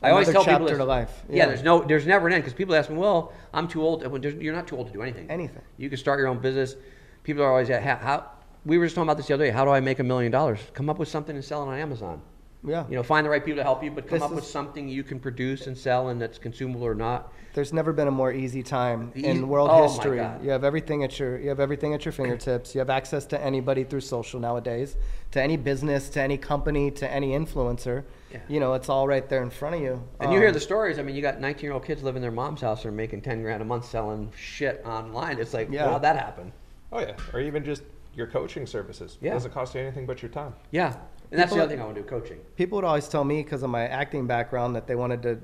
[0.04, 1.24] I always tell people chapter this- to life.
[1.30, 1.36] Yeah.
[1.38, 1.46] Yeah.
[1.46, 4.02] there's no, there's never an end because people ask me, well, I'm too old.
[4.42, 5.32] You're not too old to do anything.
[5.32, 5.62] Anything.
[5.78, 6.76] You can start your own business.
[7.24, 8.32] People are always, how, how
[8.66, 9.52] we were just talking about this the other day.
[9.52, 10.60] How do I make a million dollars?
[10.74, 12.22] Come up with something and sell it on Amazon.
[12.66, 12.86] Yeah.
[12.90, 14.50] You know, find the right people to help you, but come This up with is-
[14.52, 17.32] something you can produce and sell and that's consumable or not.
[17.54, 20.18] There's never been a more easy time Easy- in world oh my history.
[20.18, 20.44] God.
[20.44, 22.76] You have everything at your you have everything at your fingertips.
[22.76, 24.98] You have access to anybody through social nowadays,
[25.32, 28.04] to any business, to any company, to any influencer.
[28.32, 28.40] Yeah.
[28.48, 30.04] You know, it's all right there in front of you.
[30.20, 31.00] And you hear Um, the stories.
[31.00, 33.22] I mean, you got 19 year old kids living in their mom's house and making
[33.22, 35.40] 10 grand a month selling shit online.
[35.40, 35.90] It's like, Yeah.
[35.90, 36.52] how'd that happen?
[36.92, 37.84] Oh yeah, or even just
[38.16, 39.18] your coaching services.
[39.22, 39.32] Yeah.
[39.32, 40.54] It doesn't cost you anything but your time.
[40.72, 40.96] Yeah.
[41.32, 42.40] And that's the other thing I want to do coaching.
[42.56, 45.40] people would always tell me because of my acting background that they wanted to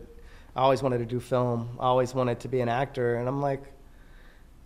[0.56, 1.78] i always wanted to do film.
[1.80, 3.16] I always wanted to be an actor.
[3.16, 3.64] And i'm like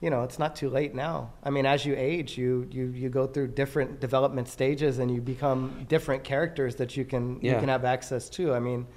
[0.01, 1.31] you know it's not too late now.
[1.43, 5.19] I mean as you age you you, you go through different development stages and you
[5.19, 8.53] become different characters that you can you can have access to.
[8.53, 8.87] I mean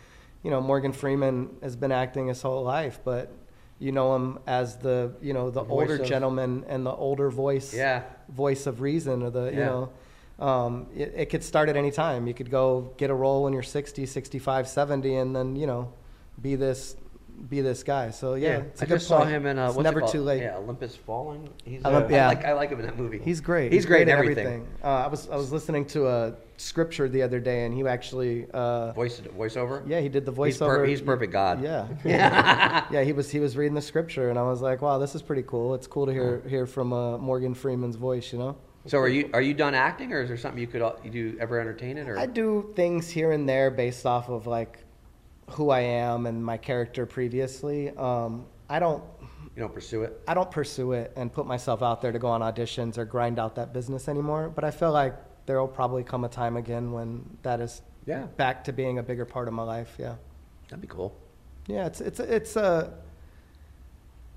[0.44, 3.32] you know morgan freeman has been acting his whole life but
[3.78, 7.30] you know him as the you know the The older of- gentleman and the older
[7.30, 8.02] voice Yeah.
[8.28, 9.90] voice of reason or the you know
[10.38, 13.52] um, it, it could start at any time you could go get a role when
[13.52, 15.92] you're 60 65 70 and then you know
[16.40, 16.96] be this
[17.48, 18.10] be this guy.
[18.10, 18.56] So yeah, Yeah.
[18.58, 20.42] it's a I good just saw him in uh, what's never too late.
[20.42, 21.48] Yeah, Olympus Falling.
[21.64, 22.26] He's Olymp- uh, yeah.
[22.26, 23.18] I like I like him in that movie.
[23.18, 23.72] He's great.
[23.72, 24.68] He's, great, in at everything.
[24.84, 28.46] Uh, I was I was listening to a scripture the other day, and he actually
[28.52, 29.82] uh, Voice voiceover.
[29.88, 30.88] yeah he did the He's per- voiceover.
[30.88, 31.62] he's perfect God.
[31.64, 33.02] Yeah, yeah, yeah.
[33.02, 35.42] He was he was reading the scripture, and I was like, wow, this is pretty
[35.42, 35.74] cool.
[35.74, 38.32] It's cool to hear hear from uh, Morgan Freeman's voice.
[38.32, 38.56] You know.
[38.86, 41.10] So are you are you done acting, or is there something you could uh, you
[41.10, 44.84] do ever entertain it, or I do things here and there based off of like
[45.50, 47.90] who I am and my character previously.
[47.96, 49.02] Um, I don't
[49.54, 50.20] you don't pursue it?
[50.26, 53.38] I don't pursue it and put myself out there to go on auditions or grind
[53.38, 54.48] out that business anymore.
[54.48, 55.14] But I feel like
[55.46, 58.26] there will probably come a time again when that is Yeah.
[58.36, 59.94] back to being a bigger part of my life.
[59.98, 60.14] Yeah,
[60.68, 61.14] That'd be cool.
[61.66, 61.86] yeah.
[61.86, 62.94] It's it's it's a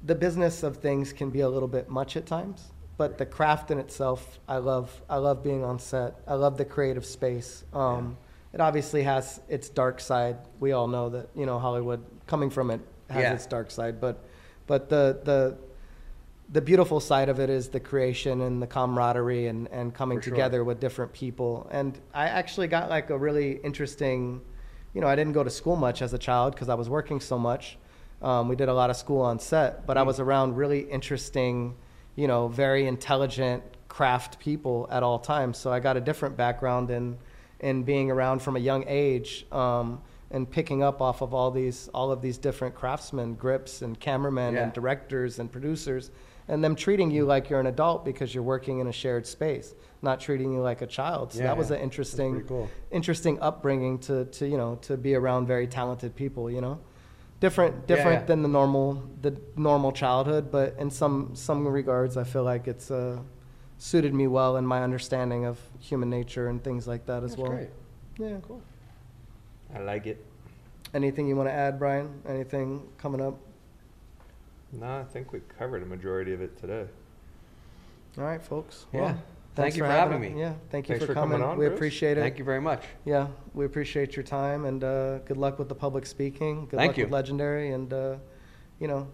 [0.03, 3.71] the business of things can be a little bit much at times, but the craft
[3.71, 5.01] in itself, I love.
[5.09, 6.15] I love being on set.
[6.27, 7.63] I love the creative space.
[7.73, 8.17] Um,
[8.53, 10.37] It obviously has its dark side.
[10.61, 12.79] We all know that you know Hollywood coming from it
[13.09, 13.33] has Yeah.
[13.33, 14.23] its dark side, but
[14.65, 15.57] but the the
[16.51, 20.31] the beautiful side of it is the creation and the camaraderie and, and coming sure.
[20.31, 21.67] together with different people.
[21.71, 24.41] And I actually got like a really interesting,
[24.93, 27.19] you know, I didn't go to school much as a child because I was working
[27.19, 27.79] so much.
[28.21, 31.75] Um, we did a lot of school on set, but I was around really interesting,
[32.15, 35.57] you know, very intelligent craft people at all times.
[35.57, 37.17] So I got a different background in,
[37.59, 39.45] in being around from a young age.
[39.51, 40.01] Um,
[40.31, 44.55] and picking up off of all these all of these different craftsmen, grips and cameramen
[44.55, 44.63] Yeah.
[44.63, 46.09] and directors and producers,
[46.47, 49.75] and them treating you like you're an adult because you're working in a shared space,
[50.01, 51.31] not treating you like a child.
[51.31, 51.77] So Yeah, that was yeah.
[51.77, 52.67] an interesting, cool.
[52.91, 56.49] interesting upbringing to, to you know to be around very talented people.
[56.49, 56.79] You know,
[57.39, 58.25] different different yeah.
[58.25, 62.91] than the normal the normal childhood, but in some some regards, I feel like it's
[62.91, 63.19] uh,
[63.77, 67.41] suited me well in my understanding of human nature and things like that as That's
[67.41, 67.51] well.
[67.51, 67.69] great.
[68.17, 68.61] Yeah, cool.
[69.73, 70.23] I like it.
[70.93, 72.21] Anything you want to add, Brian?
[72.27, 73.37] Anything coming up?
[74.71, 76.85] No, I think we covered a majority of it today.
[78.17, 78.85] All right, folks.
[78.93, 79.01] Yeah.
[79.01, 79.23] Well,
[79.55, 80.33] Thank you for having me.
[80.39, 81.41] Yeah, thank you Thanks for, coming.
[81.41, 81.77] on, we Bruce.
[81.77, 82.21] appreciate it.
[82.21, 82.83] Thank you very much.
[83.05, 86.65] Yeah, we appreciate your time and uh, good luck with the public speaking.
[86.65, 87.03] Good Thank luck you.
[87.05, 88.15] with Legendary and uh,
[88.79, 89.07] you know,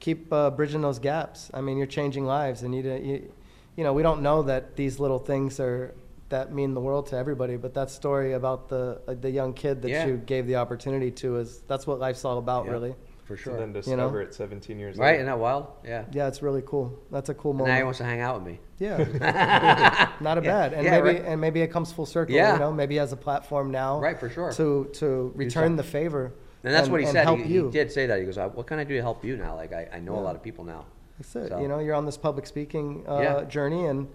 [0.00, 1.50] keep uh, bridging those gaps.
[1.54, 3.32] I mean, you're changing lives, and you, you,
[3.76, 5.94] you know, we don't know that these little things are
[6.30, 7.56] that mean the world to everybody.
[7.56, 10.06] But that story about the uh, the young kid that Yeah.
[10.06, 12.94] you gave the opportunity to is that's what life's all about, Yeah, really.
[13.28, 13.56] For To sure.
[13.58, 14.26] then You discover know?
[14.26, 15.06] it 17 years Right?
[15.08, 15.14] later.
[15.16, 15.66] Isn't that wild?
[15.84, 16.04] Yeah.
[16.12, 16.98] Yeah, it's really cool.
[17.10, 17.76] That's a cool And now moment.
[17.78, 18.58] he wants to hang out with me.
[18.78, 18.96] Yeah,
[20.20, 21.24] not a Yeah, bad, and yeah, maybe right.
[21.26, 22.34] and maybe it comes full circle.
[22.34, 22.54] Yeah.
[22.54, 24.50] you know, maybe he has a platform now, Right, for sure.
[24.52, 26.32] to to return the favor.
[26.64, 27.24] And that's what he said.
[27.24, 27.66] Help He, you.
[27.66, 28.18] he did say that.
[28.18, 29.54] He goes, "Uh, "What can I do to help you now?
[29.54, 30.86] Like I, I know a lot of people now."
[31.18, 31.48] That's it.
[31.50, 33.44] So- You know, you're on this public speaking uh, Yeah.
[33.44, 34.08] journey, and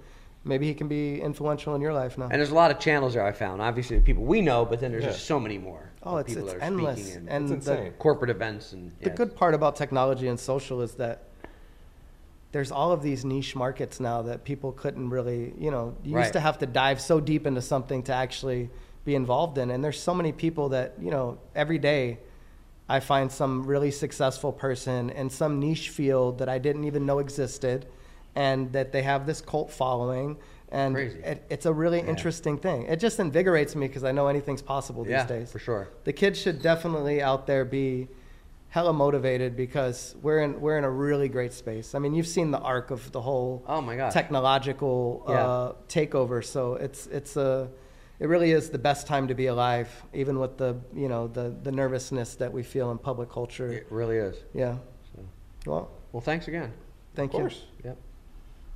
[0.44, 2.26] maybe he can be influential in your life now.
[2.32, 3.62] And there's a lot of channels there I found.
[3.62, 5.12] Obviously, the people we know, but then there's Yeah.
[5.12, 5.90] just so many more.
[6.06, 7.02] Oh, it's people it's are endless.
[7.04, 7.94] speaking And It's the, insane.
[8.00, 11.24] corporate events and the yeah, good part about technology and social is that
[12.52, 16.22] there's all of these niche markets now that people couldn't really, you know, you Right.
[16.22, 18.70] used to have to dive so deep into something to actually
[19.06, 19.72] be involved in.
[19.72, 22.20] And there's so many people that, you know, every day
[22.88, 27.20] I find some really successful person in some niche field that I didn't even know
[27.20, 27.88] existed
[28.36, 30.38] and that they have this cult following.
[30.74, 31.20] And Crazy.
[31.20, 32.88] it, it's a really interesting thing.
[32.88, 35.88] It just invigorates me because I know anything's possible yeah, these days for sure.
[36.04, 38.08] the kids should definitely out there be
[38.70, 41.94] hella motivated because we're in we're in a really great space.
[41.94, 44.14] I mean, you've seen the arc of the whole Oh my gosh.
[44.14, 45.36] technological Yeah.
[45.36, 46.44] uh, takeover.
[46.44, 47.70] So it's it's a
[48.20, 51.54] it really is the best time to be alive, even with the you know the
[51.62, 53.72] the nervousness that we feel in public culture.
[53.72, 54.36] It really is.
[54.56, 54.78] Yeah.
[55.16, 55.20] So,
[55.68, 56.72] Well, well, thanks again.
[57.14, 57.40] thank you.
[57.40, 57.62] of course.
[57.86, 57.98] Yep.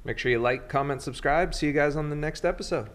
[0.03, 1.53] Make sure you like, comment, subscribe.
[1.53, 2.89] See you guys on the next episode.